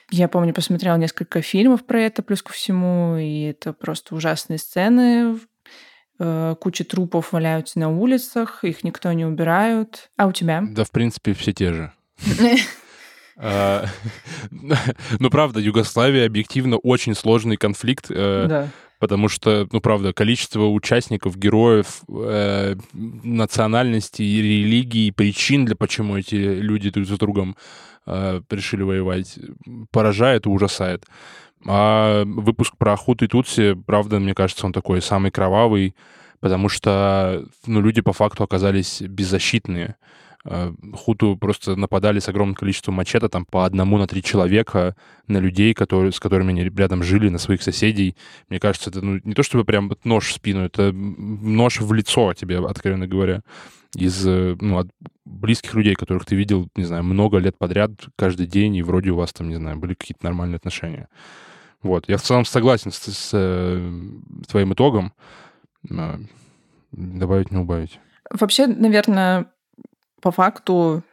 Я 0.10 0.28
помню, 0.28 0.54
посмотрела 0.54 0.96
несколько 0.96 1.42
фильмов 1.42 1.86
про 1.86 2.02
это, 2.02 2.24
плюс 2.24 2.42
ко 2.42 2.54
всему, 2.54 3.18
и 3.18 3.42
это 3.42 3.74
просто 3.74 4.16
ужасные 4.16 4.58
сцены. 4.58 5.38
Э, 6.20 6.56
куча 6.60 6.84
трупов 6.84 7.34
валяются 7.34 7.80
на 7.80 7.90
улицах, 7.90 8.64
их 8.64 8.84
никто 8.84 9.12
не 9.12 9.26
убирают. 9.26 10.10
А 10.18 10.28
у 10.28 10.32
тебя? 10.32 10.64
Да, 10.68 10.84
в 10.84 10.92
принципе, 10.92 11.34
все 11.34 11.54
те 11.54 11.74
же. 11.74 11.94
А, 13.40 13.86
ну, 15.20 15.30
правда, 15.30 15.60
Югославия 15.60 16.26
объективно 16.26 16.78
очень 16.78 17.14
сложный 17.14 17.56
конфликт. 17.56 18.08
Э, 18.10 18.68
потому 19.00 19.30
что, 19.30 19.68
ну, 19.72 19.82
правда, 19.82 20.14
количество 20.14 20.66
участников, 20.66 21.38
героев, 21.38 22.02
э, 22.10 22.76
национальностей, 22.94 24.42
религий, 24.42 25.12
причин, 25.12 25.66
для 25.66 25.76
почему 25.76 26.18
эти 26.18 26.36
люди 26.36 26.90
друг 26.90 27.06
за 27.06 27.18
другом 27.18 27.56
э, 28.06 28.42
решили 28.50 28.84
воевать, 28.84 29.38
поражает 29.92 30.46
и 30.46 30.50
ужасает. 30.50 31.06
А 31.66 32.24
выпуск 32.26 32.76
про 32.78 32.96
Хут 32.96 33.24
и 33.24 33.28
Тутси, 33.28 33.74
правда, 33.74 34.20
мне 34.20 34.34
кажется, 34.34 34.66
он 34.66 34.74
такой 34.74 35.02
самый 35.02 35.32
кровавый, 35.32 35.96
потому 36.40 36.70
что, 36.70 37.46
ну, 37.66 37.82
люди 37.82 38.02
по 38.02 38.14
факту 38.14 38.44
оказались 38.44 39.02
беззащитные. 39.02 39.96
Э, 40.50 40.74
хуту 40.94 41.36
просто 41.36 41.76
нападали 41.76 42.20
с 42.20 42.30
огромным 42.30 42.56
количеством 42.56 42.96
мачете, 42.96 43.28
там 43.28 43.46
по 43.46 43.66
одному 43.66 43.98
на 43.98 44.08
три 44.08 44.24
человека, 44.24 44.96
на 45.28 45.40
людей, 45.40 45.74
которые, 45.74 46.14
с 46.14 46.20
которыми 46.20 46.52
они 46.52 46.64
рядом 46.64 47.04
жили, 47.04 47.28
на 47.28 47.38
своих 47.38 47.62
соседей. 47.62 48.16
Мне 48.48 48.60
кажется, 48.60 48.90
это 48.90 49.02
ну, 49.02 49.20
не 49.24 49.34
то 49.34 49.44
чтобы 49.44 49.66
прям 49.66 49.92
нож 50.06 50.30
в 50.30 50.34
спину, 50.34 50.62
это 50.62 50.94
нож 50.94 51.82
в 51.82 51.92
лицо 51.94 52.34
тебе, 52.34 52.66
откровенно 52.66 53.08
говоря, 53.08 53.42
из 53.94 54.26
э, 54.26 54.56
ну, 54.62 54.78
от 54.78 54.88
близких 55.26 55.74
людей, 55.74 55.96
которых 55.96 56.26
ты 56.26 56.36
видел, 56.36 56.70
не 56.78 56.86
знаю, 56.86 57.04
много 57.04 57.40
лет 57.40 57.58
подряд, 57.58 57.92
каждый 58.16 58.48
день, 58.48 58.76
и 58.78 58.84
вроде 58.84 59.10
у 59.10 59.18
вас 59.18 59.34
там, 59.34 59.50
не 59.50 59.56
знаю, 59.56 59.78
были 59.78 59.96
какие-то 59.96 60.24
нормальные 60.24 60.58
отношения. 60.58 61.10
Вот. 61.82 62.08
Я 62.08 62.18
в 62.18 62.22
целом 62.22 62.46
согласен 62.46 62.92
с, 62.92 63.00
с 63.00 63.32
э, 63.34 63.92
твоим 64.48 64.74
итогом. 64.74 65.14
Добавить, 66.92 67.52
не 67.52 67.58
убавить. 67.58 68.00
Вообще, 68.32 68.68
наверное, 68.68 69.48
по 70.22 70.32
факту 70.32 71.04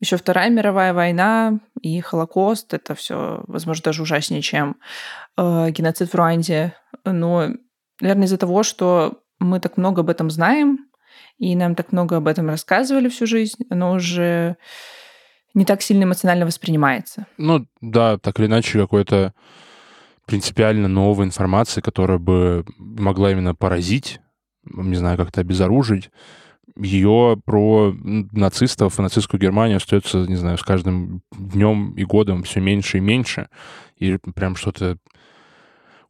еще 0.00 0.16
Вторая 0.16 0.50
мировая 0.50 0.92
война 0.92 1.60
и 1.80 2.00
Холокост 2.00 2.74
это 2.74 2.94
все, 2.94 3.44
возможно, 3.46 3.84
даже 3.84 4.02
ужаснее, 4.02 4.42
чем 4.42 4.76
э, 5.36 5.70
геноцид 5.70 6.10
в 6.10 6.14
Руанде. 6.16 6.74
Но, 7.04 7.50
наверное, 8.00 8.26
из-за 8.26 8.36
того, 8.36 8.64
что 8.64 9.22
мы 9.38 9.60
так 9.60 9.76
много 9.76 10.00
об 10.00 10.10
этом 10.10 10.28
знаем, 10.28 10.88
и 11.38 11.54
нам 11.54 11.76
так 11.76 11.92
много 11.92 12.16
об 12.16 12.26
этом 12.26 12.48
рассказывали 12.48 13.08
всю 13.08 13.26
жизнь, 13.26 13.64
оно 13.70 13.92
уже 13.92 14.56
не 15.54 15.64
так 15.64 15.82
сильно 15.82 16.04
эмоционально 16.04 16.46
воспринимается. 16.46 17.26
Ну 17.36 17.66
да, 17.80 18.18
так 18.18 18.40
или 18.40 18.46
иначе, 18.46 18.80
какой-то 18.80 19.34
принципиально 20.26 20.88
новой 20.88 21.26
информации, 21.26 21.80
которая 21.80 22.18
бы 22.18 22.64
могла 22.78 23.30
именно 23.30 23.54
поразить, 23.54 24.20
не 24.64 24.96
знаю, 24.96 25.16
как-то 25.16 25.40
обезоружить, 25.40 26.10
ее 26.76 27.40
про 27.44 27.94
нацистов 28.02 28.98
и 28.98 29.02
нацистскую 29.02 29.40
Германию 29.40 29.76
остается, 29.76 30.18
не 30.26 30.36
знаю, 30.36 30.58
с 30.58 30.62
каждым 30.62 31.22
днем 31.32 31.92
и 31.92 32.04
годом 32.04 32.42
все 32.42 32.60
меньше 32.60 32.98
и 32.98 33.00
меньше. 33.00 33.48
И 33.98 34.18
прям 34.34 34.56
что-то 34.56 34.98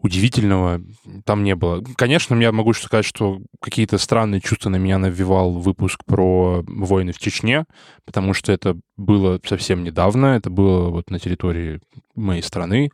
удивительного 0.02 0.80
там 1.24 1.44
не 1.44 1.54
было. 1.54 1.82
Конечно, 1.96 2.34
я 2.34 2.52
могу 2.52 2.72
сказать, 2.72 3.04
что 3.04 3.40
какие-то 3.60 3.98
странные 3.98 4.40
чувства 4.40 4.68
на 4.68 4.76
меня 4.76 4.98
навевал 4.98 5.52
выпуск 5.52 6.00
про 6.04 6.64
войны 6.66 7.12
в 7.12 7.18
Чечне, 7.18 7.64
потому 8.04 8.34
что 8.34 8.52
это 8.52 8.76
было 8.96 9.40
совсем 9.46 9.84
недавно, 9.84 10.26
это 10.36 10.50
было 10.50 10.90
вот 10.90 11.10
на 11.10 11.20
территории 11.20 11.80
моей 12.16 12.42
страны, 12.42 12.90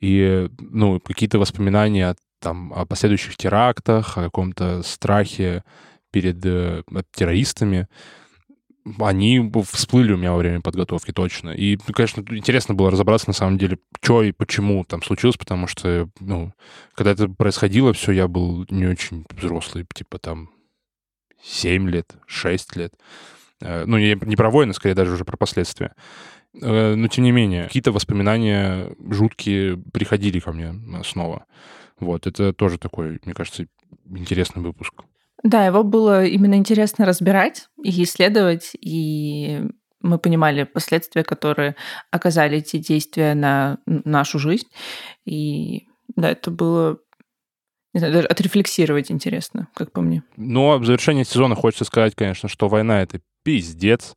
и, 0.00 0.48
ну, 0.58 0.98
какие-то 0.98 1.38
воспоминания 1.38 2.16
там 2.40 2.72
о 2.74 2.84
последующих 2.86 3.36
терактах, 3.36 4.18
о 4.18 4.24
каком-то 4.24 4.82
страхе 4.82 5.62
перед 6.12 6.44
э, 6.44 6.82
террористами, 7.12 7.88
они 8.98 9.50
всплыли 9.70 10.12
у 10.12 10.16
меня 10.16 10.32
во 10.32 10.38
время 10.38 10.60
подготовки 10.60 11.12
точно. 11.12 11.50
И, 11.50 11.78
ну, 11.86 11.94
конечно, 11.94 12.24
интересно 12.30 12.74
было 12.74 12.90
разобраться 12.90 13.28
на 13.28 13.32
самом 13.32 13.58
деле, 13.58 13.78
что 14.00 14.22
и 14.22 14.32
почему 14.32 14.84
там 14.84 15.02
случилось, 15.02 15.36
потому 15.36 15.66
что, 15.66 16.08
ну, 16.20 16.52
когда 16.94 17.12
это 17.12 17.28
происходило, 17.28 17.92
все, 17.92 18.12
я 18.12 18.28
был 18.28 18.66
не 18.70 18.86
очень 18.86 19.24
взрослый, 19.30 19.86
типа 19.92 20.18
там 20.18 20.50
7 21.42 21.88
лет, 21.88 22.14
6 22.26 22.76
лет. 22.76 22.94
Э, 23.60 23.84
ну, 23.86 23.98
не, 23.98 24.18
не 24.22 24.36
про 24.36 24.50
войны, 24.50 24.74
скорее 24.74 24.94
даже 24.94 25.12
уже 25.12 25.24
про 25.24 25.36
последствия. 25.36 25.94
Э, 26.60 26.94
но, 26.94 27.08
тем 27.08 27.24
не 27.24 27.32
менее, 27.32 27.64
какие-то 27.64 27.92
воспоминания 27.92 28.94
жуткие 29.10 29.76
приходили 29.92 30.40
ко 30.40 30.52
мне 30.52 30.74
снова. 31.04 31.46
Вот, 32.00 32.26
это 32.26 32.52
тоже 32.52 32.78
такой, 32.78 33.20
мне 33.24 33.34
кажется, 33.34 33.66
интересный 34.10 34.62
выпуск. 34.62 35.04
Да, 35.42 35.66
его 35.66 35.82
было 35.82 36.24
именно 36.24 36.54
интересно 36.54 37.04
разбирать 37.04 37.68
и 37.82 38.02
исследовать, 38.04 38.72
и 38.80 39.62
мы 40.00 40.18
понимали 40.18 40.64
последствия, 40.64 41.24
которые 41.24 41.76
оказали 42.10 42.58
эти 42.58 42.76
действия 42.76 43.34
на 43.34 43.78
нашу 43.86 44.38
жизнь. 44.38 44.68
И 45.24 45.88
да, 46.14 46.30
это 46.30 46.50
было 46.50 46.98
не 47.94 47.98
знаю, 47.98 48.14
даже 48.14 48.26
отрефлексировать 48.26 49.10
интересно, 49.10 49.68
как 49.74 49.92
по 49.92 50.00
мне. 50.00 50.22
Но 50.36 50.78
в 50.78 50.86
завершении 50.86 51.24
сезона 51.24 51.54
хочется 51.54 51.84
сказать, 51.84 52.14
конечно, 52.14 52.48
что 52.48 52.68
война— 52.68 53.02
это 53.02 53.20
пиздец. 53.42 54.16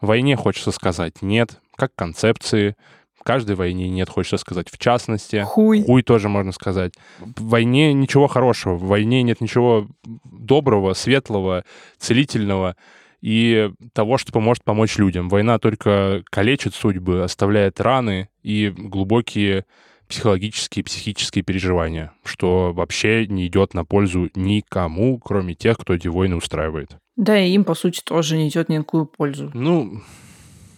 Войне 0.00 0.34
хочется 0.36 0.72
сказать 0.72 1.22
нет, 1.22 1.60
как 1.76 1.94
концепции, 1.94 2.76
каждой 3.22 3.56
войне 3.56 3.88
нет, 3.88 4.08
хочется 4.08 4.36
сказать 4.36 4.68
в 4.70 4.78
частности. 4.78 5.42
Хуй. 5.44 5.82
Хуй 5.82 6.02
тоже 6.02 6.28
можно 6.28 6.52
сказать. 6.52 6.94
В 7.20 7.48
войне 7.48 7.92
ничего 7.92 8.26
хорошего, 8.26 8.74
в 8.74 8.84
войне 8.84 9.22
нет 9.22 9.40
ничего 9.40 9.88
доброго, 10.24 10.94
светлого, 10.94 11.64
целительного 11.98 12.76
и 13.20 13.70
того, 13.92 14.18
что 14.18 14.32
поможет 14.32 14.64
помочь 14.64 14.98
людям. 14.98 15.28
Война 15.28 15.58
только 15.58 16.22
калечит 16.30 16.74
судьбы, 16.74 17.22
оставляет 17.22 17.80
раны 17.80 18.28
и 18.42 18.72
глубокие 18.76 19.64
психологические, 20.08 20.84
психические 20.84 21.42
переживания, 21.42 22.12
что 22.22 22.72
вообще 22.74 23.26
не 23.26 23.46
идет 23.46 23.72
на 23.72 23.84
пользу 23.84 24.28
никому, 24.34 25.18
кроме 25.18 25.54
тех, 25.54 25.78
кто 25.78 25.94
эти 25.94 26.08
войны 26.08 26.36
устраивает. 26.36 26.96
Да, 27.16 27.38
и 27.38 27.52
им, 27.52 27.64
по 27.64 27.74
сути, 27.74 28.02
тоже 28.04 28.36
не 28.36 28.48
идет 28.48 28.68
никакую 28.68 29.06
пользу. 29.06 29.50
Ну, 29.54 30.02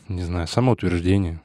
не 0.09 0.22
знаю, 0.22 0.47
самоутверждение. 0.47 1.40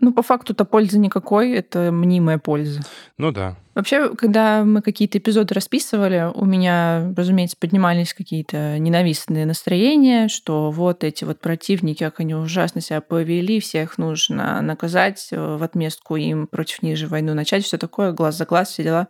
Ну, 0.00 0.12
по 0.12 0.22
факту-то 0.22 0.64
пользы 0.64 0.98
никакой, 0.98 1.52
это 1.52 1.92
мнимая 1.92 2.38
польза. 2.38 2.80
Ну 3.18 3.32
да. 3.32 3.56
Вообще, 3.74 4.14
когда 4.14 4.64
мы 4.64 4.80
какие-то 4.82 5.18
эпизоды 5.18 5.54
расписывали, 5.54 6.30
у 6.34 6.44
меня, 6.44 7.12
разумеется, 7.16 7.56
поднимались 7.58 8.14
какие-то 8.14 8.78
ненавистные 8.78 9.44
настроения, 9.44 10.28
что 10.28 10.70
вот 10.70 11.04
эти 11.04 11.24
вот 11.24 11.40
противники, 11.40 12.02
как 12.02 12.20
они 12.20 12.34
ужасно 12.34 12.80
себя 12.80 13.00
повели, 13.00 13.60
всех 13.60 13.98
нужно 13.98 14.60
наказать, 14.62 15.28
э, 15.32 15.56
в 15.56 15.62
отместку 15.62 16.16
им 16.16 16.46
против 16.46 16.82
них 16.82 16.96
же 16.96 17.06
войну 17.06 17.34
начать, 17.34 17.64
все 17.64 17.76
такое, 17.76 18.12
глаз 18.12 18.36
за 18.36 18.46
глаз, 18.46 18.70
все 18.70 18.82
дела. 18.82 19.08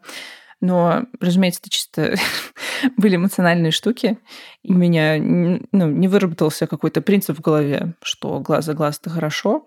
Но, 0.60 1.06
разумеется, 1.20 1.60
это 1.62 1.70
чисто 1.70 2.16
были 2.96 3.16
эмоциональные 3.16 3.70
штуки. 3.70 4.18
И 4.62 4.72
у 4.72 4.76
меня 4.76 5.16
ну, 5.18 5.86
не 5.88 6.08
выработался 6.08 6.66
какой-то 6.66 7.00
принцип 7.00 7.38
в 7.38 7.40
голове, 7.40 7.94
что 8.02 8.40
глаз 8.40 8.66
за 8.66 8.74
глаз 8.74 8.98
это 9.00 9.08
хорошо, 9.10 9.66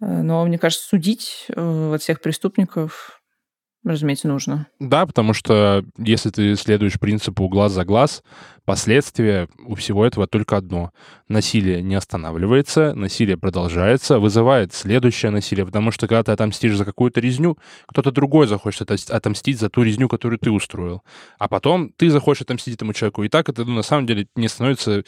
но, 0.00 0.44
мне 0.44 0.58
кажется, 0.58 0.86
судить 0.86 1.46
э, 1.48 1.92
от 1.94 2.02
всех 2.02 2.20
преступников, 2.20 3.20
разумеется, 3.84 4.28
нужно. 4.28 4.66
Да, 4.78 5.06
потому 5.06 5.32
что 5.34 5.84
если 5.98 6.30
ты 6.30 6.56
следуешь 6.56 6.98
принципу 6.98 7.48
глаз 7.48 7.72
за 7.72 7.84
глаз, 7.84 8.22
последствия 8.64 9.48
у 9.66 9.74
всего 9.74 10.04
этого 10.04 10.26
только 10.26 10.56
одно. 10.56 10.92
Насилие 11.28 11.82
не 11.82 11.94
останавливается, 11.94 12.94
насилие 12.94 13.36
продолжается, 13.36 14.18
вызывает 14.18 14.72
следующее 14.74 15.30
насилие, 15.30 15.66
потому 15.66 15.90
что 15.90 16.06
когда 16.06 16.22
ты 16.22 16.32
отомстишь 16.32 16.76
за 16.76 16.84
какую-то 16.84 17.20
резню, 17.20 17.58
кто-то 17.86 18.10
другой 18.10 18.46
захочет 18.46 18.90
отомстить 18.90 19.58
за 19.58 19.70
ту 19.70 19.82
резню, 19.82 20.08
которую 20.08 20.38
ты 20.38 20.50
устроил. 20.50 21.02
А 21.38 21.48
потом 21.48 21.90
ты 21.96 22.10
захочешь 22.10 22.42
отомстить 22.42 22.74
этому 22.74 22.92
человеку. 22.92 23.22
И 23.22 23.28
так 23.28 23.48
это 23.48 23.64
ну, 23.64 23.74
на 23.74 23.82
самом 23.82 24.06
деле 24.06 24.26
не 24.36 24.48
становится 24.48 25.04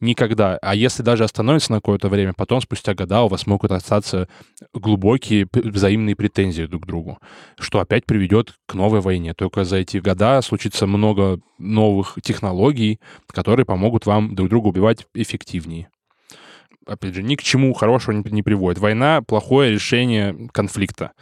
никогда. 0.00 0.58
А 0.62 0.74
если 0.74 1.02
даже 1.02 1.24
остановится 1.24 1.72
на 1.72 1.78
какое-то 1.78 2.08
время, 2.08 2.32
потом, 2.34 2.60
спустя 2.60 2.94
года, 2.94 3.22
у 3.22 3.28
вас 3.28 3.46
могут 3.46 3.72
остаться 3.72 4.28
глубокие 4.72 5.46
взаимные 5.52 6.16
претензии 6.16 6.64
друг 6.64 6.82
к 6.84 6.86
другу, 6.86 7.18
что 7.58 7.80
опять 7.80 8.04
приведет 8.06 8.54
к 8.66 8.74
новой 8.74 9.00
войне. 9.00 9.34
Только 9.34 9.64
за 9.64 9.78
эти 9.78 9.98
года 9.98 10.40
случится 10.42 10.86
много 10.86 11.40
новых 11.58 12.18
технологий, 12.22 13.00
которые 13.28 13.66
помогут 13.66 14.06
вам 14.06 14.34
друг 14.34 14.48
друга 14.48 14.68
убивать 14.68 15.06
эффективнее. 15.14 15.88
опять 16.86 17.14
же, 17.14 17.22
ни 17.22 17.34
к 17.36 17.42
чему 17.42 17.72
хорошего 17.72 18.14
не, 18.14 18.22
не 18.30 18.42
приводит. 18.42 18.78
Война— 18.78 19.22
плохое 19.26 19.72
решение 19.72 20.48
конфликта 20.52 21.12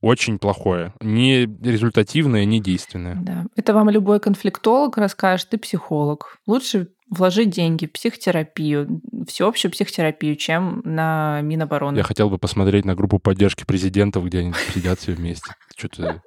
очень 0.00 0.38
плохое. 0.38 0.92
Не 1.00 1.46
результативное, 1.46 2.44
не 2.44 2.60
действенное. 2.60 3.16
Да. 3.16 3.46
Это 3.56 3.74
вам 3.74 3.90
любой 3.90 4.20
конфликтолог 4.20 4.98
расскажет, 4.98 5.50
ты 5.50 5.58
психолог. 5.58 6.38
Лучше 6.46 6.88
вложить 7.08 7.50
деньги 7.50 7.86
в 7.86 7.92
психотерапию, 7.92 9.00
всеобщую 9.26 9.72
психотерапию, 9.72 10.36
чем 10.36 10.82
на 10.84 11.40
Минобороны. 11.42 11.96
Я 11.96 12.02
хотел 12.02 12.28
бы 12.30 12.38
посмотреть 12.38 12.84
на 12.84 12.94
группу 12.94 13.18
поддержки 13.18 13.64
президентов, 13.64 14.24
где 14.24 14.40
они 14.40 14.52
сидят 14.74 14.98
все 14.98 15.12
вместе. 15.12 15.54
Что-то 15.76 16.22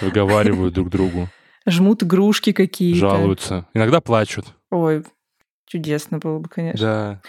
выговаривают 0.00 0.74
друг 0.74 0.90
другу. 0.90 1.28
Жмут 1.66 2.02
игрушки 2.02 2.52
какие-то. 2.52 2.98
Жалуются. 2.98 3.66
Иногда 3.74 4.00
плачут. 4.00 4.46
Ой, 4.70 5.04
чудесно 5.66 6.18
было 6.18 6.38
бы, 6.38 6.48
конечно. 6.48 6.86
Да. 6.86 7.22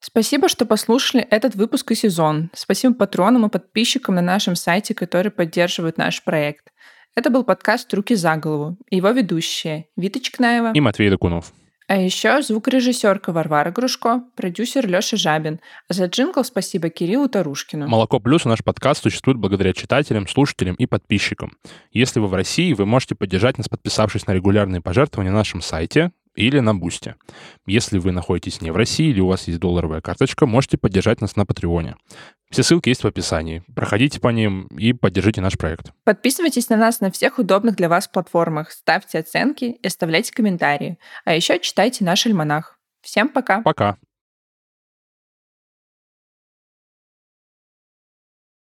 Спасибо, 0.00 0.48
что 0.48 0.66
послушали 0.66 1.22
этот 1.30 1.54
выпуск 1.54 1.90
и 1.92 1.94
сезон. 1.94 2.50
Спасибо 2.54 2.94
патронам 2.94 3.46
и 3.46 3.50
подписчикам 3.50 4.14
на 4.14 4.22
нашем 4.22 4.54
сайте, 4.54 4.94
которые 4.94 5.32
поддерживают 5.32 5.98
наш 5.98 6.22
проект. 6.22 6.72
Это 7.14 7.30
был 7.30 7.44
подкаст 7.44 7.92
«Руки 7.94 8.14
за 8.14 8.36
голову». 8.36 8.76
Его 8.90 9.10
ведущие 9.10 9.86
Вита 9.96 10.20
Чекнаева 10.20 10.72
и 10.74 10.80
Матвей 10.80 11.08
Докунов. 11.08 11.52
А 11.88 11.96
еще 11.96 12.42
звукорежиссерка 12.42 13.32
Варвара 13.32 13.70
Грушко, 13.70 14.24
продюсер 14.34 14.88
Леша 14.88 15.16
Жабин. 15.16 15.60
А 15.88 15.94
за 15.94 16.06
джингл 16.06 16.42
спасибо 16.42 16.88
Кириллу 16.88 17.28
Тарушкину. 17.28 17.86
«Молоко 17.86 18.18
плюс» 18.18 18.44
наш 18.44 18.62
подкаст 18.64 19.04
существует 19.04 19.38
благодаря 19.38 19.72
читателям, 19.72 20.26
слушателям 20.26 20.74
и 20.74 20.86
подписчикам. 20.86 21.56
Если 21.92 22.18
вы 22.18 22.26
в 22.26 22.34
России, 22.34 22.72
вы 22.72 22.86
можете 22.86 23.14
поддержать 23.14 23.56
нас, 23.56 23.68
подписавшись 23.68 24.26
на 24.26 24.32
регулярные 24.32 24.80
пожертвования 24.80 25.30
на 25.30 25.38
нашем 25.38 25.62
сайте 25.62 26.10
или 26.36 26.60
на 26.60 26.74
Бусте. 26.74 27.16
Если 27.66 27.98
вы 27.98 28.12
находитесь 28.12 28.60
не 28.60 28.70
в 28.70 28.76
России 28.76 29.08
или 29.08 29.20
у 29.20 29.26
вас 29.26 29.48
есть 29.48 29.58
долларовая 29.58 30.00
карточка, 30.00 30.46
можете 30.46 30.78
поддержать 30.78 31.20
нас 31.20 31.36
на 31.36 31.46
Патреоне. 31.46 31.96
Все 32.50 32.62
ссылки 32.62 32.90
есть 32.90 33.02
в 33.02 33.06
описании. 33.06 33.64
Проходите 33.74 34.20
по 34.20 34.28
ним 34.28 34.66
и 34.68 34.92
поддержите 34.92 35.40
наш 35.40 35.58
проект. 35.58 35.92
Подписывайтесь 36.04 36.68
на 36.68 36.76
нас 36.76 37.00
на 37.00 37.10
всех 37.10 37.38
удобных 37.38 37.76
для 37.76 37.88
вас 37.88 38.06
платформах, 38.06 38.70
ставьте 38.70 39.18
оценки 39.18 39.64
и 39.64 39.86
оставляйте 39.86 40.32
комментарии. 40.32 40.98
А 41.24 41.34
еще 41.34 41.58
читайте 41.58 42.04
наш 42.04 42.26
альманах. 42.26 42.78
Всем 43.02 43.28
пока. 43.28 43.62
Пока. 43.62 43.96